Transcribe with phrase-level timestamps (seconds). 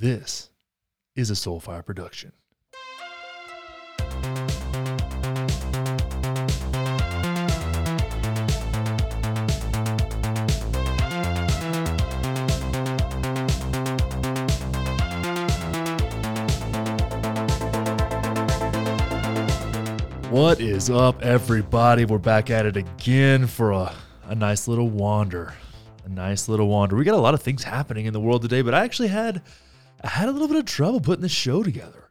[0.00, 0.50] This
[1.16, 2.30] is a Soulfire production.
[20.30, 22.04] What is up, everybody?
[22.04, 23.92] We're back at it again for a,
[24.26, 25.54] a nice little wander.
[26.04, 26.94] A nice little wander.
[26.94, 29.42] We got a lot of things happening in the world today, but I actually had
[30.02, 32.10] I had a little bit of trouble putting the show together.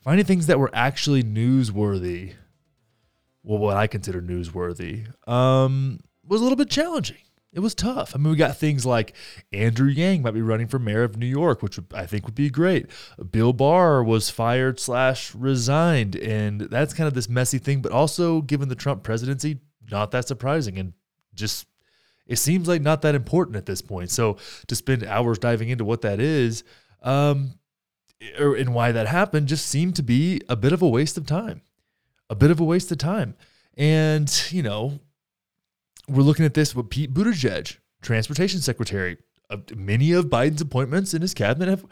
[0.00, 2.34] Finding things that were actually newsworthy,
[3.42, 7.18] well, what I consider newsworthy, um, was a little bit challenging.
[7.52, 8.14] It was tough.
[8.14, 9.14] I mean, we got things like
[9.52, 12.48] Andrew Yang might be running for mayor of New York, which I think would be
[12.48, 12.86] great.
[13.30, 17.82] Bill Barr was fired slash resigned, and that's kind of this messy thing.
[17.82, 19.60] But also, given the Trump presidency,
[19.90, 20.94] not that surprising, and
[21.34, 21.66] just
[22.26, 24.10] it seems like not that important at this point.
[24.10, 26.64] So to spend hours diving into what that is,
[27.02, 27.54] um,
[28.38, 31.62] and why that happened, just seemed to be a bit of a waste of time,
[32.30, 33.34] a bit of a waste of time.
[33.76, 35.00] And you know,
[36.08, 39.18] we're looking at this with Pete Buttigieg, transportation secretary.
[39.74, 41.84] Many of Biden's appointments in his cabinet have,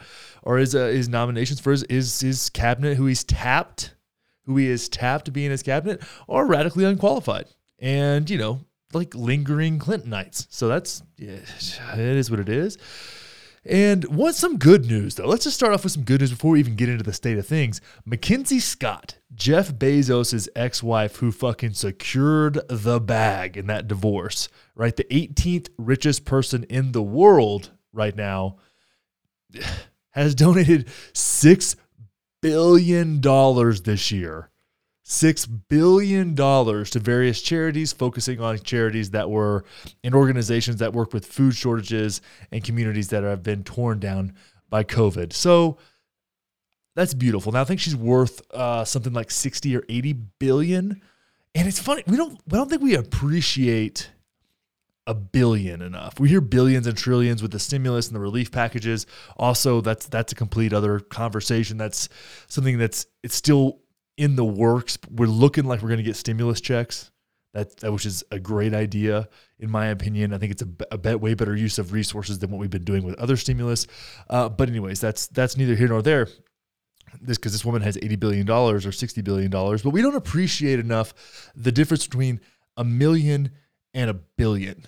[0.43, 3.95] or his uh, his nominations for his, his his cabinet, who he's tapped,
[4.47, 7.47] who he is tapped to be in his cabinet, are radically unqualified,
[7.79, 8.61] and you know,
[8.95, 10.47] like lingering Clintonites.
[10.49, 11.41] So that's yeah,
[11.93, 12.79] it is what it is.
[13.65, 15.27] And what's some good news though?
[15.27, 17.37] Let's just start off with some good news before we even get into the state
[17.37, 17.81] of things.
[18.07, 24.97] Mackenzie Scott, Jeff Bezos' ex-wife who fucking secured the bag in that divorce, right?
[24.97, 28.57] The 18th richest person in the world right now
[30.11, 31.77] has donated 6
[32.41, 34.50] billion dollars this year
[35.11, 39.65] $6 billion to various charities, focusing on charities that were
[40.05, 42.23] in organizations that work with food shortages
[42.53, 44.33] and communities that have been torn down
[44.69, 45.33] by COVID.
[45.33, 45.79] So
[46.95, 47.51] that's beautiful.
[47.51, 51.03] Now I think she's worth uh, something like 60 or 80 billion.
[51.57, 54.13] And it's funny, we don't we don't think we appreciate
[55.09, 56.21] a billion enough.
[56.21, 59.07] We hear billions and trillions with the stimulus and the relief packages.
[59.37, 61.79] Also, that's that's a complete other conversation.
[61.79, 62.09] That's
[62.47, 63.81] something that's it's still
[64.21, 64.99] in the works.
[65.11, 67.11] We're looking like we're going to get stimulus checks.
[67.55, 70.35] That, that which is a great idea in my opinion.
[70.35, 72.85] I think it's a, a bet, way better use of resources than what we've been
[72.85, 73.87] doing with other stimulus.
[74.29, 76.29] Uh, but anyways, that's that's neither here nor there.
[77.21, 80.15] This because this woman has eighty billion dollars or sixty billion dollars, but we don't
[80.15, 81.15] appreciate enough
[81.57, 82.41] the difference between
[82.77, 83.51] a million
[83.95, 84.87] and a billion.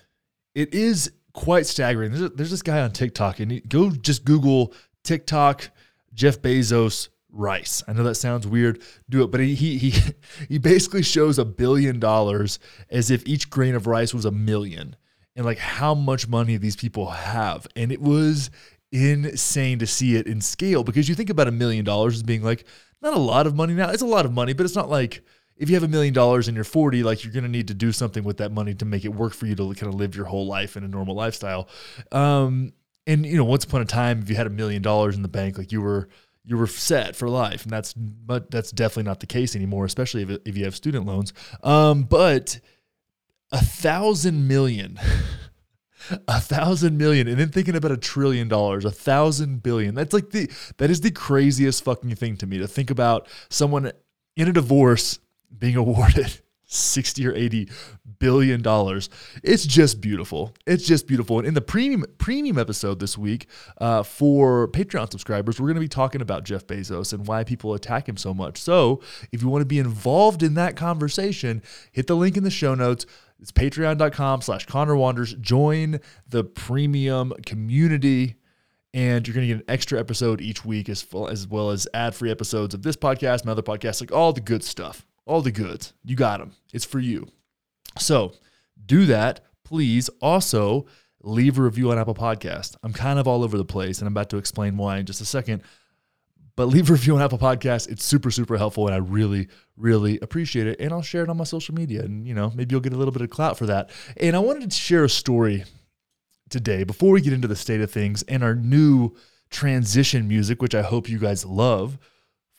[0.55, 2.13] It is quite staggering.
[2.13, 4.73] There's, a, there's this guy on TikTok, and go just Google
[5.03, 5.71] TikTok
[6.15, 7.83] Jeff Bezos rice.
[7.89, 8.83] I know that sounds weird.
[9.09, 9.95] Do it, but he he
[10.49, 12.59] he basically shows a billion dollars
[12.91, 14.97] as if each grain of rice was a million,
[15.35, 18.51] and like how much money these people have, and it was
[18.93, 22.43] insane to see it in scale because you think about a million dollars as being
[22.43, 22.67] like
[23.01, 23.91] not a lot of money now.
[23.91, 25.25] It's a lot of money, but it's not like
[25.57, 27.75] if you have a million dollars and you're 40, like you're going to need to
[27.75, 30.15] do something with that money to make it work for you to kind of live
[30.15, 31.69] your whole life in a normal lifestyle.
[32.11, 32.73] Um,
[33.07, 35.29] and you know, once upon a time, if you had a million dollars in the
[35.29, 36.09] bank, like you were
[36.45, 40.23] you were set for life, and that's but that's definitely not the case anymore, especially
[40.23, 41.33] if, if you have student loans.
[41.63, 42.61] Um, but
[43.51, 44.99] a thousand million.
[46.27, 50.31] a thousand million and then thinking about a trillion dollars a thousand billion that's like
[50.31, 53.93] the that is the craziest fucking thing to me to think about someone
[54.35, 55.21] in a divorce
[55.57, 56.41] being awarded
[56.73, 57.69] 60 or 80
[58.19, 59.11] billion dollars.
[59.43, 60.55] It's just beautiful.
[60.67, 61.39] It's just beautiful.
[61.39, 63.47] And in the premium premium episode this week
[63.79, 67.75] uh, for Patreon subscribers, we're going to be talking about Jeff Bezos and why people
[67.75, 68.59] attack him so much.
[68.59, 69.01] So
[69.33, 72.75] if you want to be involved in that conversation, hit the link in the show
[72.75, 73.07] notes.
[73.41, 75.35] It's patreon.com slash Connor Wanders.
[75.35, 78.37] Join the premium community
[78.95, 82.31] and you're going to get an extra episode each week as, as well as ad-free
[82.31, 85.93] episodes of this podcast, my other podcasts, like all the good stuff all the goods.
[86.05, 86.53] You got them.
[86.73, 87.29] It's for you.
[87.99, 88.33] So
[88.85, 89.41] do that.
[89.65, 90.87] Please also
[91.23, 92.77] leave a review on Apple Podcast.
[92.83, 95.21] I'm kind of all over the place and I'm about to explain why in just
[95.21, 95.63] a second.
[96.55, 97.89] But leave a review on Apple Podcast.
[97.89, 100.81] It's super, super helpful and I really, really appreciate it.
[100.81, 102.03] And I'll share it on my social media.
[102.03, 103.91] And, you know, maybe you'll get a little bit of clout for that.
[104.19, 105.65] And I wanted to share a story
[106.51, 109.15] today before we get into the state of things and our new
[109.49, 111.99] transition music, which I hope you guys love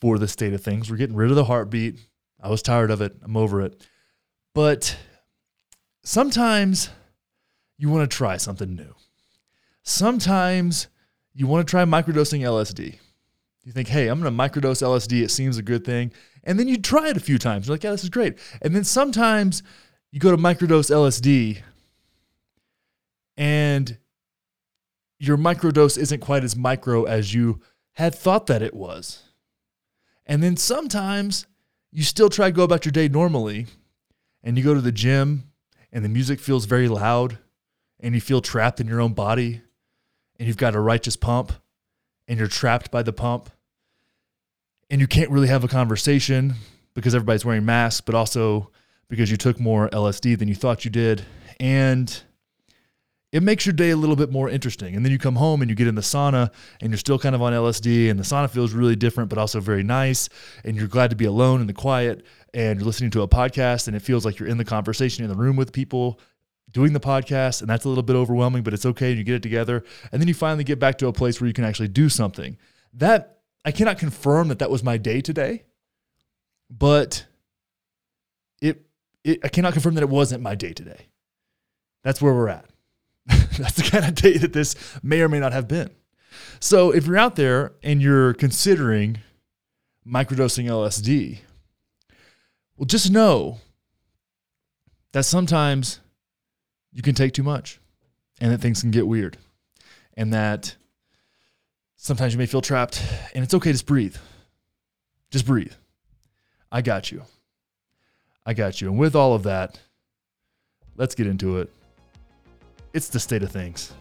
[0.01, 0.89] for the state of things.
[0.89, 1.99] We're getting rid of the heartbeat.
[2.43, 3.15] I was tired of it.
[3.23, 3.87] I'm over it.
[4.53, 4.97] But
[6.03, 6.89] sometimes
[7.77, 8.93] you want to try something new.
[9.81, 10.87] Sometimes
[11.33, 12.99] you want to try microdosing LSD.
[13.63, 15.23] You think, hey, I'm going to microdose LSD.
[15.23, 16.11] It seems a good thing.
[16.43, 17.65] And then you try it a few times.
[17.65, 18.37] You're like, yeah, this is great.
[18.61, 19.63] And then sometimes
[20.11, 21.61] you go to microdose LSD
[23.37, 23.97] and
[25.17, 27.61] your microdose isn't quite as micro as you
[27.93, 29.23] had thought that it was.
[30.25, 31.45] And then sometimes
[31.93, 33.67] you still try to go about your day normally
[34.43, 35.43] and you go to the gym
[35.91, 37.37] and the music feels very loud
[37.99, 39.61] and you feel trapped in your own body
[40.39, 41.53] and you've got a righteous pump
[42.27, 43.51] and you're trapped by the pump
[44.89, 46.55] and you can't really have a conversation
[46.95, 48.71] because everybody's wearing masks, but also
[49.07, 51.23] because you took more LSD than you thought you did.
[51.59, 52.21] And
[53.33, 54.95] it makes your day a little bit more interesting.
[54.95, 57.33] And then you come home and you get in the sauna and you're still kind
[57.33, 60.30] of on LSD and the sauna feels really different, but also very nice.
[60.63, 63.88] And you're glad to be alone in the quiet and you're listening to a podcast
[63.88, 66.19] and it feels like you're in the conversation in the room with people
[66.71, 69.09] doing the podcast and that's a little bit overwhelming, but it's okay.
[69.09, 69.83] And you get it together.
[70.12, 72.56] And then you finally get back to a place where you can actually do something.
[72.94, 75.63] That I cannot confirm that that was my day today,
[76.69, 77.25] but
[78.62, 78.86] it,
[79.24, 81.07] it I cannot confirm that it wasn't my day today.
[82.03, 82.65] That's where we're at.
[83.57, 85.89] that's the kind of day that this may or may not have been.
[86.59, 89.19] So if you're out there and you're considering
[90.07, 91.39] microdosing LSD,
[92.77, 93.59] well, just know
[95.11, 96.00] that sometimes
[96.91, 97.79] you can take too much
[98.41, 99.38] and that things can get weird
[100.15, 100.75] and that
[101.95, 103.01] sometimes you may feel trapped
[103.35, 104.15] and it's okay just breathe.
[105.29, 105.73] Just breathe.
[106.71, 107.23] I got you.
[108.45, 108.89] I got you.
[108.89, 109.79] And with all of that
[110.95, 111.71] let's get into it
[112.93, 113.93] it's the state of things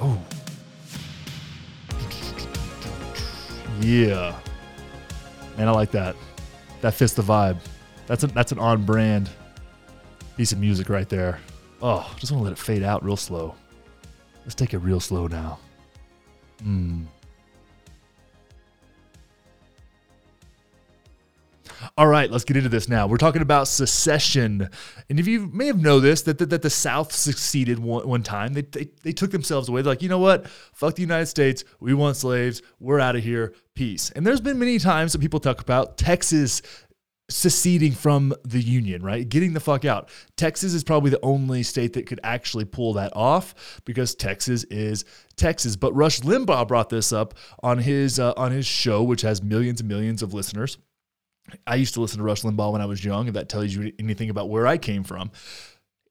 [0.00, 0.20] Oh.
[3.80, 4.36] Yeah.
[5.56, 6.14] Man, I like that.
[6.82, 7.58] That fits the vibe.
[8.06, 9.30] That's a, that's an on brand
[10.36, 11.38] piece of music right there.
[11.82, 13.54] Oh, just want to let it fade out real slow.
[14.44, 15.58] Let's take it real slow now.
[16.62, 17.04] Hmm.
[21.96, 23.06] All right, let's get into this now.
[23.06, 24.68] We're talking about secession.
[25.08, 28.54] And if you may have noticed that, that, that the South succeeded one, one time,
[28.54, 29.82] they, they, they took themselves away.
[29.82, 30.48] They're like, you know what?
[30.48, 31.64] Fuck the United States.
[31.80, 32.62] We want slaves.
[32.80, 33.54] We're out of here.
[33.74, 34.10] Peace.
[34.10, 36.62] And there's been many times that people talk about Texas
[37.28, 39.28] seceding from the union, right?
[39.28, 40.10] Getting the fuck out.
[40.36, 45.04] Texas is probably the only state that could actually pull that off because Texas is
[45.36, 45.76] Texas.
[45.76, 49.80] But Rush Limbaugh brought this up on his uh, on his show, which has millions
[49.80, 50.78] and millions of listeners.
[51.66, 53.92] I used to listen to Rush Limbaugh when I was young, if that tells you
[53.98, 55.30] anything about where I came from.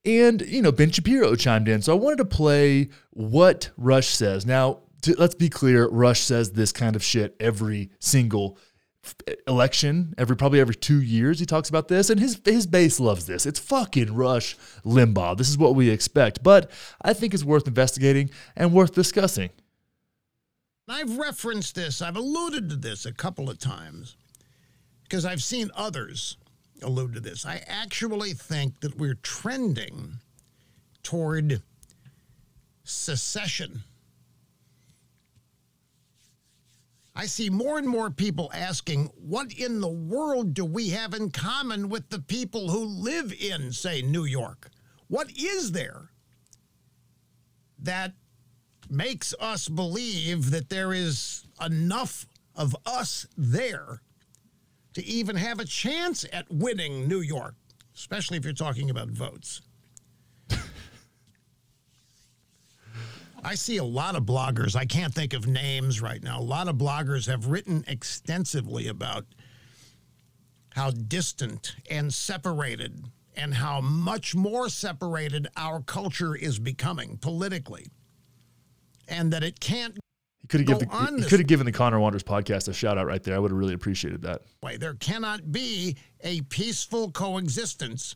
[0.05, 1.81] And, you know, Ben Shapiro chimed in.
[1.81, 4.45] So I wanted to play what Rush says.
[4.45, 8.57] Now, to, let's be clear Rush says this kind of shit every single
[9.47, 13.25] election every probably every two years he talks about this and his his base loves
[13.25, 14.55] this it's fucking rush
[14.85, 16.71] limbaugh this is what we expect but
[17.01, 19.49] i think it's worth investigating and worth discussing
[20.87, 24.15] i've referenced this i've alluded to this a couple of times
[25.13, 26.37] because I've seen others
[26.81, 27.45] allude to this.
[27.45, 30.13] I actually think that we're trending
[31.03, 31.61] toward
[32.83, 33.83] secession.
[37.15, 41.29] I see more and more people asking, what in the world do we have in
[41.29, 44.71] common with the people who live in, say, New York?
[45.07, 46.09] What is there
[47.79, 48.13] that
[48.89, 52.25] makes us believe that there is enough
[52.55, 54.01] of us there
[54.93, 57.55] to even have a chance at winning New York,
[57.95, 59.61] especially if you're talking about votes.
[63.43, 66.39] I see a lot of bloggers, I can't think of names right now.
[66.39, 69.25] A lot of bloggers have written extensively about
[70.71, 77.87] how distant and separated and how much more separated our culture is becoming politically.
[79.07, 79.97] And that it can't
[80.41, 83.05] he could have given he could have given the Connor Wanders podcast a shout out
[83.05, 83.35] right there.
[83.35, 84.41] I would have really appreciated that.
[84.61, 88.15] Way there cannot be a peaceful coexistence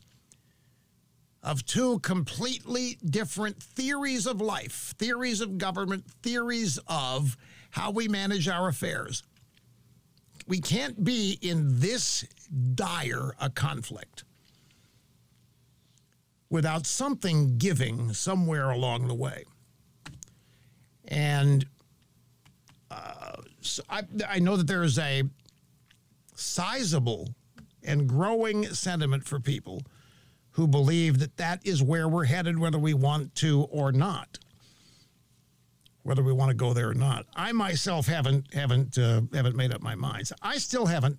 [1.42, 7.36] of two completely different theories of life, theories of government, theories of
[7.70, 9.22] how we manage our affairs.
[10.46, 12.26] We can't be in this
[12.74, 14.24] dire a conflict
[16.50, 19.44] without something giving somewhere along the way.
[21.06, 21.66] And
[22.90, 23.36] uh,
[23.88, 25.24] I, I know that there is a
[26.34, 27.34] sizable
[27.82, 29.82] and growing sentiment for people
[30.58, 34.40] who believe that that is where we're headed, whether we want to or not.
[36.02, 39.72] Whether we want to go there or not, I myself haven't haven't uh, haven't made
[39.72, 40.28] up my mind.
[40.42, 41.18] I still haven't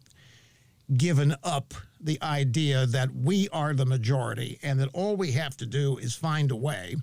[0.98, 5.65] given up the idea that we are the majority and that all we have to
[5.65, 6.98] do is find a way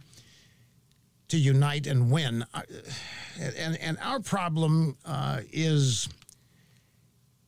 [1.29, 2.45] to unite and win.
[3.39, 6.09] And, and our problem uh, is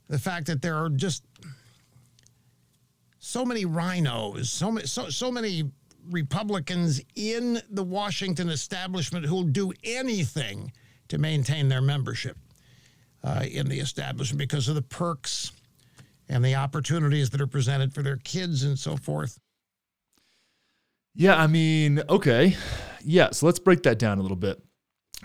[0.08, 1.22] the fact that there are just
[3.28, 5.70] so many RINOs, so many, so, so many
[6.10, 10.72] Republicans in the Washington establishment who'll do anything
[11.08, 12.38] to maintain their membership
[13.22, 15.52] uh, in the establishment because of the perks
[16.30, 19.38] and the opportunities that are presented for their kids and so forth.
[21.14, 22.56] Yeah, I mean, okay.
[23.04, 24.58] Yeah, so let's break that down a little bit.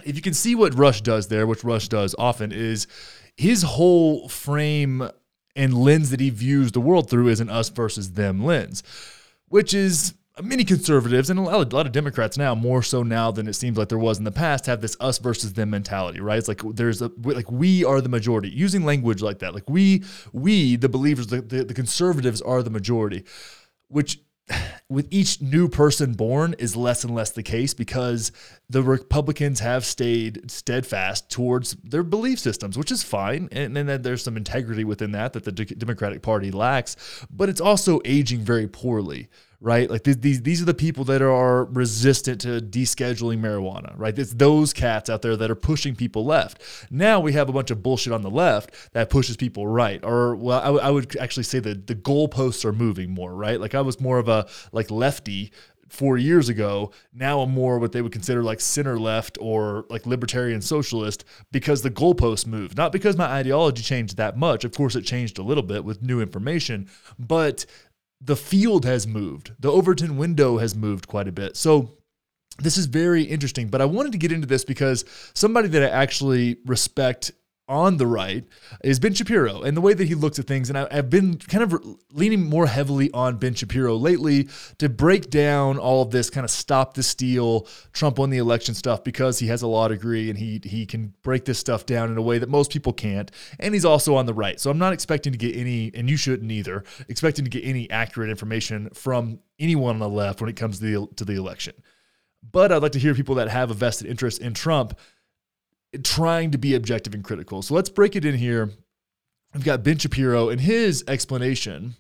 [0.04, 2.86] If you can see what Rush does there, which Rush does often, is
[3.38, 5.10] his whole frame
[5.56, 8.84] and lens that he views the world through is an us versus them lens,
[9.48, 13.04] which is many conservatives and a lot, of, a lot, of, Democrats now, more so
[13.04, 15.70] now than it seems like there was in the past, have this us versus them
[15.70, 16.40] mentality, right?
[16.40, 20.04] It's like there's a like we are the majority, using language like that, like we
[20.32, 23.26] we the believers, the, the, the conservatives are the majority,
[23.90, 24.23] which
[24.90, 28.32] with each new person born is less and less the case because
[28.70, 33.50] the Republicans have stayed steadfast towards their belief systems, which is fine.
[33.52, 36.96] And, then there's some integrity within that that the Democratic Party lacks,
[37.30, 39.30] but it's also aging very poorly
[39.64, 39.90] right?
[39.90, 44.18] Like these, these are the people that are resistant to descheduling marijuana, right?
[44.20, 46.62] It's those cats out there that are pushing people left.
[46.92, 50.04] Now we have a bunch of bullshit on the left that pushes people right.
[50.04, 53.58] Or, well, I, w- I would actually say that the goalposts are moving more, right?
[53.58, 55.54] Like I was more of a like lefty
[55.88, 56.92] four years ago.
[57.14, 61.84] Now I'm more what they would consider like center left or like libertarian socialist because
[61.84, 62.76] the goalposts moved.
[62.76, 64.66] Not because my ideology changed that much.
[64.66, 67.66] Of course, it changed a little bit with new information, but
[68.24, 69.52] the field has moved.
[69.60, 71.58] The Overton window has moved quite a bit.
[71.58, 71.98] So
[72.60, 75.04] this is very interesting, but I wanted to get into this because
[75.34, 77.32] somebody that I actually respect
[77.68, 78.46] on the right
[78.84, 80.70] is Ben Shapiro and the way that he looks at things.
[80.70, 85.30] And I, have been kind of leaning more heavily on Ben Shapiro lately to break
[85.30, 89.40] down all of this kind of stop the steal, Trump won the election stuff because
[89.40, 92.22] he has a law degree and he he can break this stuff down in a
[92.22, 93.32] way that most people can't.
[93.60, 94.60] And he's also on the right.
[94.60, 97.90] So I'm not expecting to get any, and you shouldn't either, expecting to get any
[97.90, 101.74] accurate information from anyone on the left when it comes to the to the election.
[102.52, 105.00] But I'd like to hear people that have a vested interest in Trump
[106.04, 107.62] trying to be objective and critical.
[107.62, 108.72] So let's break it in here.
[109.54, 111.96] We've got Ben Shapiro and his explanation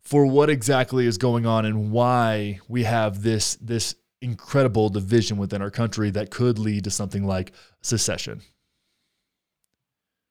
[0.00, 5.60] for what exactly is going on and why we have this this incredible division within
[5.60, 8.40] our country that could lead to something like secession.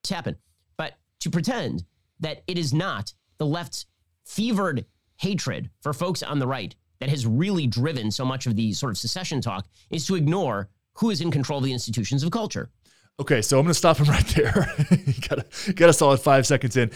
[0.02, 0.36] It's happened.
[0.76, 1.84] But to pretend
[2.20, 3.86] that it is not the left's
[4.24, 4.84] fevered
[5.16, 8.90] hatred for folks on the right that has really driven so much of the sort
[8.90, 12.70] of secession talk is to ignore who is in control of the institutions of culture.
[13.18, 14.52] Okay, so I'm going to stop him right there.
[15.28, 16.90] got a, got a solid five seconds in.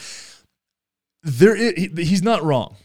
[1.23, 2.77] There, is, he, he's not wrong.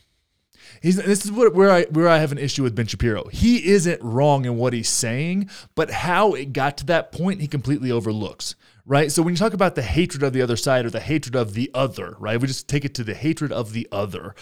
[0.81, 3.27] He's, this is what, where I where I have an issue with Ben Shapiro.
[3.29, 7.47] He isn't wrong in what he's saying, but how it got to that point, he
[7.47, 8.55] completely overlooks.
[8.85, 9.11] Right.
[9.11, 11.55] So when you talk about the hatred of the other side or the hatred of
[11.55, 12.39] the other, right?
[12.39, 14.35] We just take it to the hatred of the other.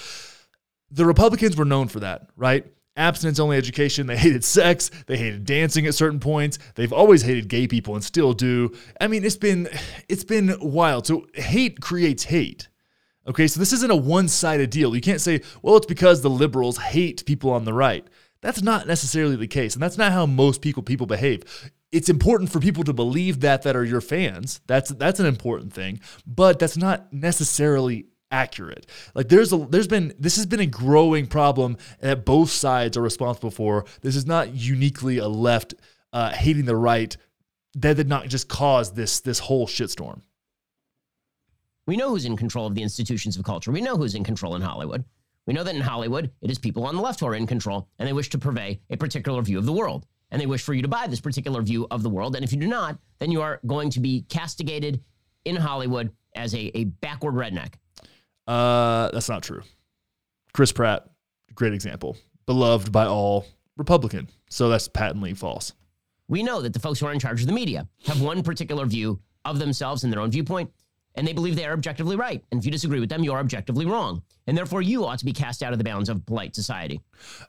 [0.92, 2.66] The Republicans were known for that, right?
[2.96, 4.08] Abstinence only education.
[4.08, 4.92] They hated sex.
[5.08, 6.60] They hated dancing at certain points.
[6.76, 8.72] They've always hated gay people and still do.
[9.00, 9.68] I mean, it's been
[10.10, 11.08] it's been wild.
[11.08, 12.70] So hate creates hate.
[13.26, 14.94] Okay, so this isn't a one-sided deal.
[14.94, 18.06] You can't say, well, it's because the liberals hate people on the right.
[18.42, 21.72] That's not necessarily the case, and that's not how most people people behave.
[21.94, 24.60] It's important for people to believe that that are your fans.
[24.68, 28.88] That's that's an important thing, but that's not necessarily accurate.
[29.14, 33.02] Like there's a there's been this has been a growing problem that both sides are
[33.02, 33.86] responsible for.
[34.02, 35.76] This is not uniquely a left
[36.12, 37.16] uh, hating the right
[37.76, 40.22] that did not just cause this this whole shitstorm.
[41.86, 43.72] We know who's in control of the institutions of culture.
[43.72, 45.06] We know who's in control in Hollywood.
[45.46, 47.90] We know that in Hollywood, it is people on the left who are in control,
[48.00, 50.06] and they wish to purvey a particular view of the world.
[50.32, 52.36] And they wish for you to buy this particular view of the world.
[52.36, 55.04] And if you do not, then you are going to be castigated
[55.46, 57.74] in Hollywood as a, a backward redneck.
[58.48, 59.62] Uh, that's not true.
[60.54, 61.08] Chris Pratt,
[61.56, 63.46] great example, beloved by all
[63.78, 64.30] Republican.
[64.50, 65.74] So that's patently false.
[66.28, 68.86] We know that the folks who are in charge of the media have one particular
[68.86, 70.72] view of themselves and their own viewpoint,
[71.16, 72.44] and they believe they are objectively right.
[72.52, 74.24] And if you disagree with them, you are objectively wrong.
[74.48, 77.02] And therefore, you ought to be cast out of the bounds of polite society.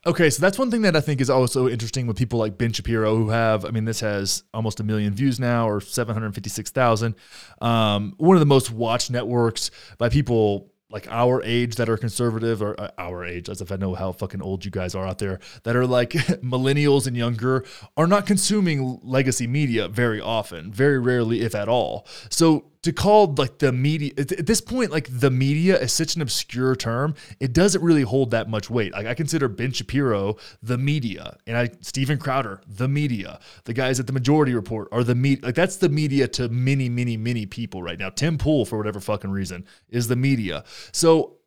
[0.06, 2.72] Okay, so that's one thing that I think is also interesting with people like Ben
[2.72, 7.14] Shapiro, who have, I mean, this has almost a million views now or 756,000.
[7.60, 12.62] Um, one of the most watched networks by people like our age that are conservative
[12.62, 15.18] or uh, our age as if i know how fucking old you guys are out
[15.18, 16.10] there that are like
[16.42, 17.64] millennials and younger
[17.96, 22.06] are not consuming legacy media very often very rarely if at all.
[22.28, 26.22] So to call like the media at this point like the media is such an
[26.22, 28.92] obscure term it doesn't really hold that much weight.
[28.92, 33.40] Like i consider ben shapiro the media and i steven crowder the media.
[33.64, 36.88] The guys at the majority report are the media like that's the media to many
[36.90, 38.10] many many people right now.
[38.10, 40.64] Tim pool for whatever fucking reason is the media.
[40.92, 41.38] So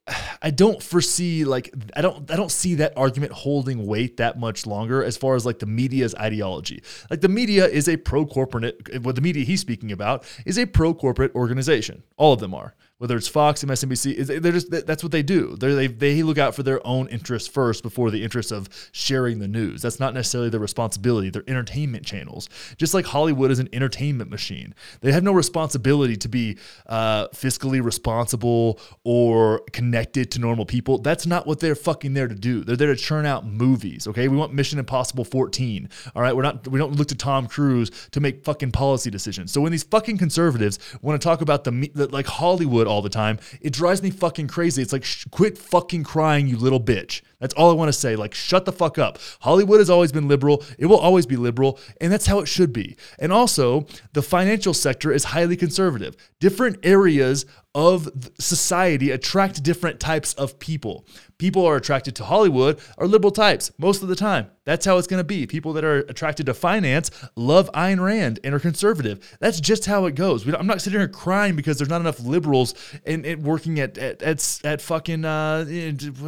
[0.42, 4.66] I don't foresee like I don't I don't see that argument holding weight that much
[4.66, 6.82] longer as far as like the media's ideology.
[7.10, 10.66] Like the media is a pro corporate what the media he's speaking about is a
[10.66, 12.04] pro corporate organization.
[12.16, 12.76] All of them are.
[13.00, 15.56] Whether it's Fox, MSNBC, they're just that's what they do.
[15.56, 19.38] They're, they they look out for their own interests first before the interests of sharing
[19.38, 19.84] the news.
[19.84, 21.30] That's not necessarily their responsibility.
[21.30, 24.74] They're entertainment channels, just like Hollywood is an entertainment machine.
[25.01, 30.98] They have no responsibility to be uh, fiscally responsible or connected to normal people.
[30.98, 32.63] That's not what they're fucking there to do.
[32.63, 34.08] They're there to churn out movies.
[34.08, 35.88] Okay, we want Mission Impossible 14.
[36.16, 36.68] All right, we're not.
[36.68, 39.51] We don't look to Tom Cruise to make fucking policy decisions.
[39.51, 43.10] So when these fucking conservatives want to talk about the, the like Hollywood all the
[43.10, 44.82] time, it drives me fucking crazy.
[44.82, 47.22] It's like sh- quit fucking crying, you little bitch.
[47.39, 48.15] That's all I want to say.
[48.15, 49.20] Like, shut the fuck up.
[49.41, 50.63] Hollywood has always been liberal.
[50.79, 51.79] It will always be liberal.
[52.01, 52.98] And that's how it should be.
[53.20, 56.15] And also, the financial sector is highly conservative.
[56.39, 57.46] Different areas
[57.77, 61.06] of society attract different types of people.
[61.38, 64.48] People are attracted to Hollywood are liberal types most of the time.
[64.65, 65.46] That's how it's going to be.
[65.46, 69.38] People that are attracted to finance love Ayn Rand and are conservative.
[69.39, 70.48] That's just how it goes.
[70.51, 72.74] I'm not sitting here crying because there's not enough liberals
[73.06, 75.65] and, working at at at, at fucking uh,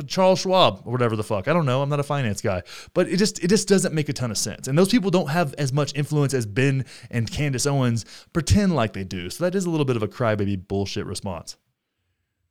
[0.06, 1.48] Charles Schwab or whatever the fuck.
[1.48, 1.82] I don't know.
[1.82, 2.62] I'm not a finance guy,
[2.94, 4.68] but it just it just doesn't make a ton of sense.
[4.68, 8.94] And those people don't have as much influence as Ben and Candace Owens pretend like
[8.94, 9.30] they do.
[9.30, 11.56] So that is a little bit of a crybaby bullshit response.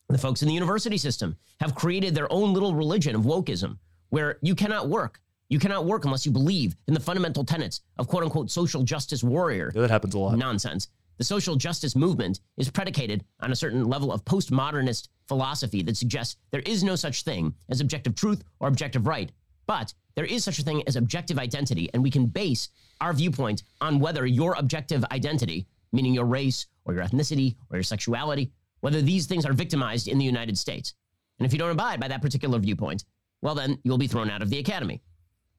[0.08, 3.76] The folks in the university system have created their own little religion of wokeism
[4.08, 5.20] where you cannot work.
[5.50, 9.22] You cannot work unless you believe in the fundamental tenets of quote unquote social justice
[9.22, 9.70] warrior.
[9.74, 10.38] Yeah, that happens a lot.
[10.38, 10.88] Nonsense.
[11.18, 16.36] The social justice movement is predicated on a certain level of postmodernist philosophy that suggests
[16.52, 19.32] there is no such thing as objective truth or objective right,
[19.66, 22.68] but there is such a thing as objective identity, and we can base
[23.00, 27.82] our viewpoint on whether your objective identity, meaning your race or your ethnicity or your
[27.82, 30.94] sexuality, whether these things are victimized in the United States.
[31.38, 33.04] And if you don't abide by that particular viewpoint,
[33.42, 35.02] well, then you'll be thrown out of the academy.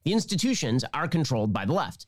[0.04, 2.06] The institutions are controlled by the left.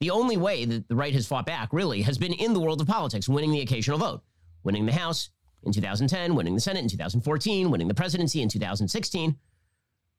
[0.00, 2.80] The only way that the right has fought back, really, has been in the world
[2.80, 4.22] of politics, winning the occasional vote,
[4.62, 5.30] winning the House
[5.62, 9.36] in 2010, winning the Senate in 2014, winning the presidency in 2016.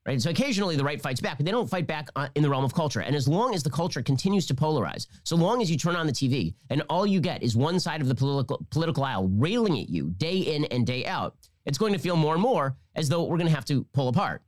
[0.05, 0.21] Right?
[0.21, 2.63] So occasionally the right fights back, but they don't fight back uh, in the realm
[2.63, 3.01] of culture.
[3.01, 6.07] And as long as the culture continues to polarize, so long as you turn on
[6.07, 9.77] the TV and all you get is one side of the political political aisle railing
[9.77, 11.35] at you day in and day out,
[11.65, 14.07] it's going to feel more and more as though we're going to have to pull
[14.07, 14.41] apart.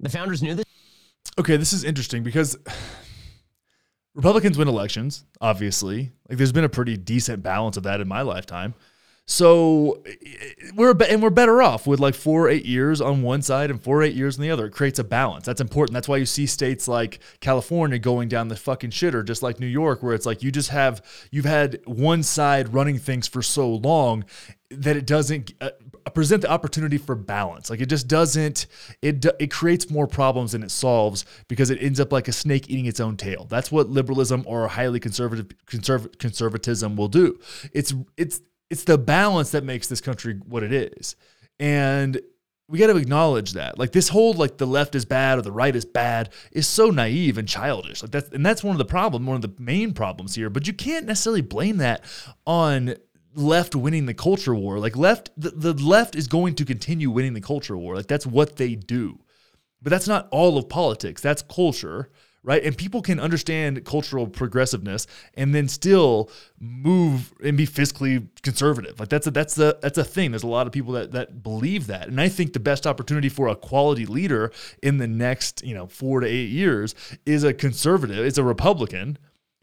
[0.00, 0.64] The founders knew this.
[1.38, 2.58] Okay, this is interesting because
[4.18, 6.10] Republicans win elections, obviously.
[6.28, 8.74] Like there's been a pretty decent balance of that in my lifetime.
[9.26, 10.02] So
[10.74, 13.80] we're and we're better off with like four or eight years on one side and
[13.80, 14.66] four or eight years on the other.
[14.66, 15.46] It creates a balance.
[15.46, 15.94] That's important.
[15.94, 19.66] That's why you see states like California going down the fucking shitter, just like New
[19.66, 21.00] York, where it's like you just have
[21.30, 24.24] you've had one side running things for so long
[24.70, 25.70] that it doesn't uh,
[26.08, 27.70] present the opportunity for balance.
[27.70, 28.66] Like it just doesn't.
[29.02, 32.68] It it creates more problems than it solves because it ends up like a snake
[32.70, 33.46] eating its own tail.
[33.48, 37.38] That's what liberalism or highly conservative conserv- conservatism will do.
[37.72, 38.40] It's it's
[38.70, 41.16] it's the balance that makes this country what it is.
[41.58, 42.20] And
[42.68, 43.78] we got to acknowledge that.
[43.78, 46.90] Like this whole like the left is bad or the right is bad is so
[46.90, 48.02] naive and childish.
[48.02, 50.50] Like that's and that's one of the problem, one of the main problems here.
[50.50, 52.04] But you can't necessarily blame that
[52.46, 52.94] on
[53.34, 54.78] left winning the culture war.
[54.78, 57.96] Like left the, the left is going to continue winning the culture war.
[57.96, 59.20] Like that's what they do.
[59.80, 61.22] But that's not all of politics.
[61.22, 62.10] That's culture,
[62.42, 62.64] right?
[62.64, 68.98] And people can understand cultural progressiveness and then still move and be fiscally conservative.
[68.98, 70.32] Like that's a, that's a that's a thing.
[70.32, 72.08] There's a lot of people that that believe that.
[72.08, 74.50] And I think the best opportunity for a quality leader
[74.82, 79.18] in the next, you know, 4 to 8 years is a conservative, it's a Republican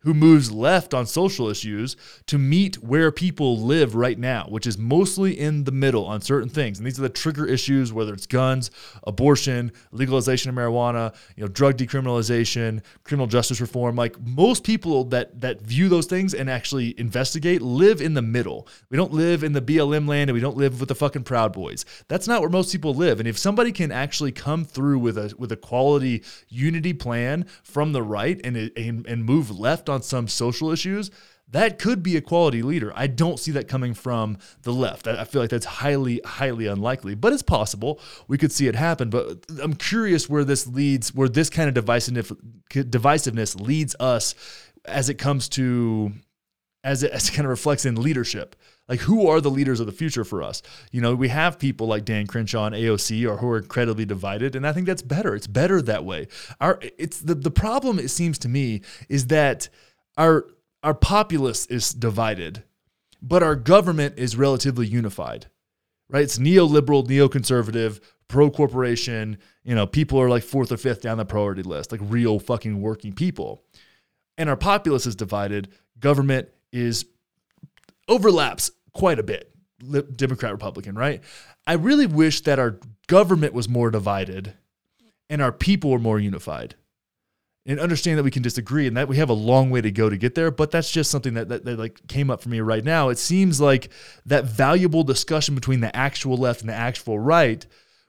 [0.06, 4.78] who moves left on social issues to meet where people live right now, which is
[4.78, 6.78] mostly in the middle on certain things.
[6.78, 8.70] And these are the trigger issues, whether it's guns,
[9.06, 13.96] abortion, legalization of marijuana, you know, drug decriminalization, criminal justice reform.
[13.96, 18.68] Like most people that that view those things and actually investigate live in the middle.
[18.92, 21.52] We don't live in the BLM land and we don't live with the fucking Proud
[21.52, 21.84] Boys.
[22.08, 23.20] That's not where most people live.
[23.20, 27.92] And if somebody can actually come through with a with a quality unity plan from
[27.92, 31.12] the right and and, and move left on some social issues,
[31.50, 32.92] that could be a quality leader.
[32.96, 35.08] I don't see that coming from the left.
[35.08, 38.00] I I feel like that's highly, highly unlikely, but it's possible.
[38.28, 39.10] We could see it happen.
[39.10, 42.36] But I'm curious where this leads, where this kind of divisiveness,
[42.70, 44.34] divisiveness leads us
[44.86, 46.14] as it comes to,
[46.84, 48.56] as it, as it kind of reflects in leadership.
[48.88, 50.62] Like, who are the leaders of the future for us?
[50.92, 54.56] You know, we have people like Dan Crenshaw and AOC or who are incredibly divided,
[54.56, 55.36] and I think that's better.
[55.36, 56.28] It's better that way.
[56.62, 57.98] Our it's the the problem.
[57.98, 59.70] It seems to me is that
[60.18, 60.46] our
[60.84, 62.64] our populace is divided,
[63.22, 65.48] but our government is relatively unified.
[66.10, 66.24] Right?
[66.24, 69.40] It's neoliberal, neoconservative, pro corporation.
[69.64, 72.80] You know, people are like fourth or fifth down the priority list, like real fucking
[72.80, 73.64] working people.
[74.38, 75.70] And our populace is divided.
[76.00, 77.06] Government is
[78.08, 79.52] overlaps quite a bit,
[80.16, 81.24] Democrat, Republican, right?
[81.66, 84.54] I really wish that our government was more divided
[85.30, 86.76] and our people were more unified.
[87.68, 90.08] And understand that we can disagree and that we have a long way to go
[90.08, 92.60] to get there, but that's just something that, that, that like came up for me
[92.60, 93.10] right now.
[93.10, 93.90] It seems like
[94.28, 97.66] that valuable discussion between the actual left and the actual right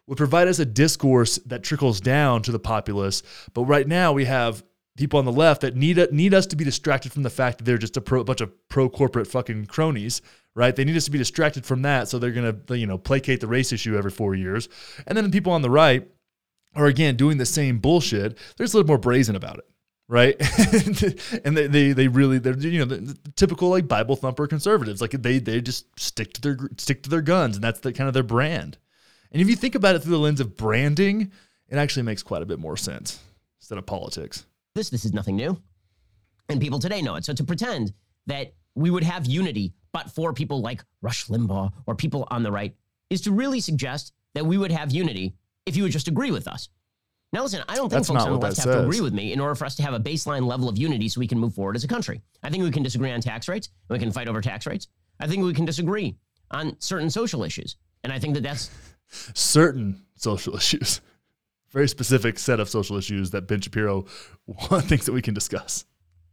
[0.07, 3.23] would provide us a discourse that trickles down to the populace.
[3.55, 4.63] But right now we have
[4.97, 7.65] people on the left that need need us to be distracted from the fact that
[7.65, 10.23] they're just a pro, bunch of pro corporate fucking cronies,
[10.55, 10.75] right?
[10.75, 13.47] They need us to be distracted from that, so they're gonna you know placate the
[13.47, 14.69] race issue every four years,
[15.07, 16.09] and then the people on the right
[16.77, 18.37] are again doing the same bullshit.
[18.57, 19.65] They're just a little more brazen about it,
[20.09, 20.37] right?
[21.45, 25.11] and they, they they really they're you know the, typical like Bible thumper conservatives, like
[25.11, 28.15] they they just stick to their stick to their guns, and that's the kind of
[28.15, 28.79] their brand.
[29.33, 31.33] And if you think about it through the lens of branding,
[31.69, 33.19] it actually makes quite a bit more sense
[33.59, 34.45] instead of politics
[34.77, 34.91] this.
[34.91, 35.61] This is nothing new.
[36.49, 37.25] And people today know it.
[37.25, 37.93] So to pretend
[38.27, 42.53] that we would have unity, but for people like Rush Limbaugh or people on the
[42.53, 42.77] right,
[43.11, 45.35] is to really suggest that we would have unity
[45.67, 46.69] if you would just agree with us.
[47.33, 48.75] Now, listen, I don't think That's folks on the left have says.
[48.77, 51.09] to agree with me in order for us to have a baseline level of unity
[51.09, 52.23] so we can move forward as a country.
[52.43, 53.69] I think we can disagree on tax rates.
[53.91, 54.89] We can fight over tax rates.
[55.21, 56.17] I think we can disagree
[56.51, 57.77] on certain social issues.
[58.05, 58.71] And I think that that's
[59.35, 61.01] certain social issues
[61.77, 64.03] very specific set of social issues that Ben Shapiro
[64.81, 65.85] thinks that we can discuss.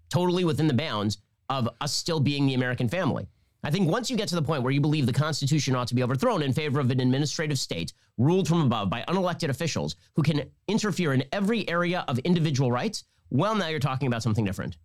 [0.09, 1.17] Totally within the bounds
[1.49, 3.27] of us still being the American family.
[3.65, 5.95] I think once you get to the point where you believe the Constitution ought to
[5.95, 10.21] be overthrown in favor of an administrative state ruled from above by unelected officials who
[10.21, 14.77] can interfere in every area of individual rights, well, now you're talking about something different.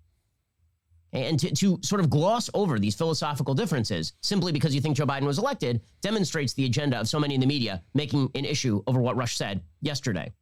[1.12, 5.06] And to, to sort of gloss over these philosophical differences simply because you think Joe
[5.06, 8.82] Biden was elected demonstrates the agenda of so many in the media making an issue
[8.86, 10.32] over what Rush said yesterday.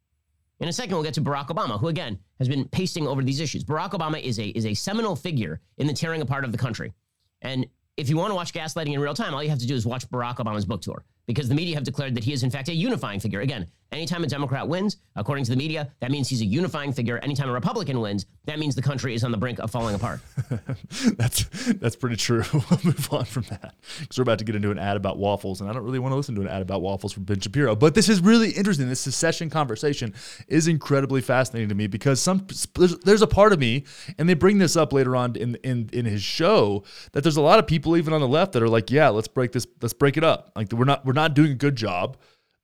[0.59, 3.39] In a second, we'll get to Barack Obama, who again has been pasting over these
[3.39, 3.63] issues.
[3.63, 6.93] Barack Obama is a is a seminal figure in the tearing apart of the country.
[7.41, 9.75] And if you want to watch gaslighting in real time, all you have to do
[9.75, 12.51] is watch Barack Obama's book tour because the media have declared that he is, in
[12.51, 13.41] fact, a unifying figure.
[13.41, 17.17] Again, anytime a Democrat wins, according to the media, that means he's a unifying figure.
[17.19, 20.19] Anytime a Republican wins, that means the country is on the brink of falling apart.
[21.17, 22.43] that's that's pretty true.
[22.53, 25.61] we'll move on from that because we're about to get into an ad about waffles,
[25.61, 27.75] and I don't really want to listen to an ad about waffles from Ben Shapiro.
[27.75, 28.87] But this is really interesting.
[28.89, 30.13] This secession conversation
[30.47, 32.45] is incredibly fascinating to me because some
[32.75, 33.83] there's, a part of me,
[34.17, 37.41] and they bring this up later on in in in his show that there's a
[37.41, 39.93] lot of people even on the left that are like, yeah, let's break this, let's
[39.93, 40.51] break it up.
[40.55, 42.17] Like we're not we're not doing a good job.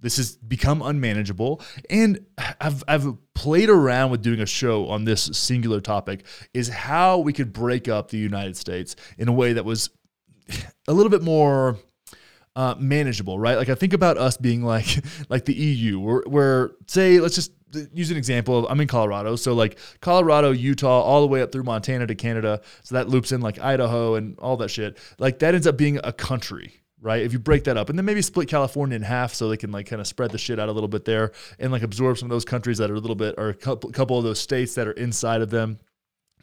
[0.03, 1.61] This has become unmanageable.
[1.89, 2.25] And
[2.61, 7.33] I've, I've played around with doing a show on this singular topic is how we
[7.33, 9.89] could break up the United States in a way that was
[10.87, 11.77] a little bit more
[12.55, 13.57] uh, manageable, right?
[13.57, 17.51] Like I think about us being like like the EU, where, say let's just
[17.93, 21.51] use an example of I'm in Colorado, so like Colorado, Utah, all the way up
[21.51, 24.97] through Montana to Canada, so that loops in like Idaho and all that shit.
[25.17, 27.21] Like that ends up being a country, right?
[27.21, 29.71] If you break that up and then maybe split California in half so they can
[29.71, 32.27] like kind of spread the shit out a little bit there and like absorb some
[32.27, 34.87] of those countries that are a little bit or a couple, of those states that
[34.87, 35.79] are inside of them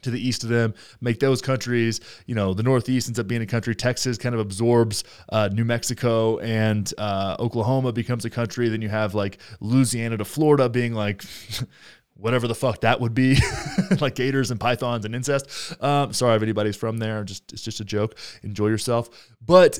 [0.03, 3.41] to the east of them, make those countries, you know, the Northeast ends up being
[3.41, 3.75] a country.
[3.75, 8.69] Texas kind of absorbs uh, New Mexico and uh, Oklahoma becomes a country.
[8.69, 11.23] Then you have like Louisiana to Florida being like,
[12.15, 13.37] whatever the fuck that would be,
[13.99, 15.75] like gators and pythons and incest.
[15.83, 17.23] Um, sorry if anybody's from there.
[17.23, 18.17] Just it's just a joke.
[18.43, 19.09] Enjoy yourself.
[19.43, 19.79] But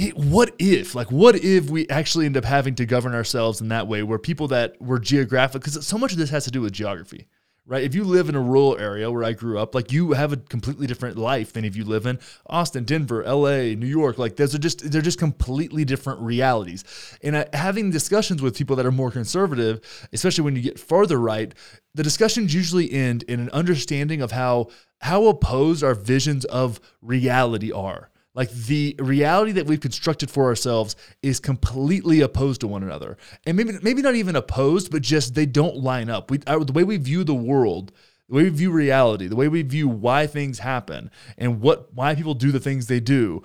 [0.00, 3.68] it, what if, like, what if we actually end up having to govern ourselves in
[3.68, 6.62] that way, where people that were geographic, because so much of this has to do
[6.62, 7.26] with geography,
[7.66, 7.84] right?
[7.84, 10.38] If you live in a rural area where I grew up, like, you have a
[10.38, 14.16] completely different life than if you live in Austin, Denver, LA, New York.
[14.16, 16.82] Like, those are just they're just completely different realities.
[17.22, 19.82] And uh, having discussions with people that are more conservative,
[20.14, 21.52] especially when you get farther right,
[21.94, 24.68] the discussions usually end in an understanding of how
[25.02, 30.94] how opposed our visions of reality are like the reality that we've constructed for ourselves
[31.22, 35.46] is completely opposed to one another, and maybe maybe not even opposed, but just they
[35.46, 36.30] don't line up.
[36.30, 37.92] We the way we view the world,
[38.28, 42.14] the way we view reality, the way we view why things happen, and what why
[42.14, 43.42] people do the things they do,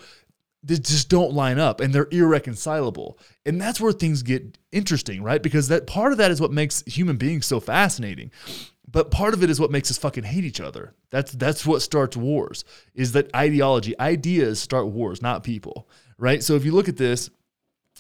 [0.62, 3.17] they just don't line up, and they're irreconcilable.
[3.45, 5.41] And that's where things get interesting, right?
[5.41, 8.32] Because that part of that is what makes human beings so fascinating
[8.95, 10.93] But part of it is what makes us fucking hate each other.
[11.10, 12.63] That's that's what starts wars.
[12.93, 13.93] Is that ideology?
[13.99, 15.89] Ideas start wars, not people.
[16.17, 16.41] Right?
[16.41, 17.29] So if you look at this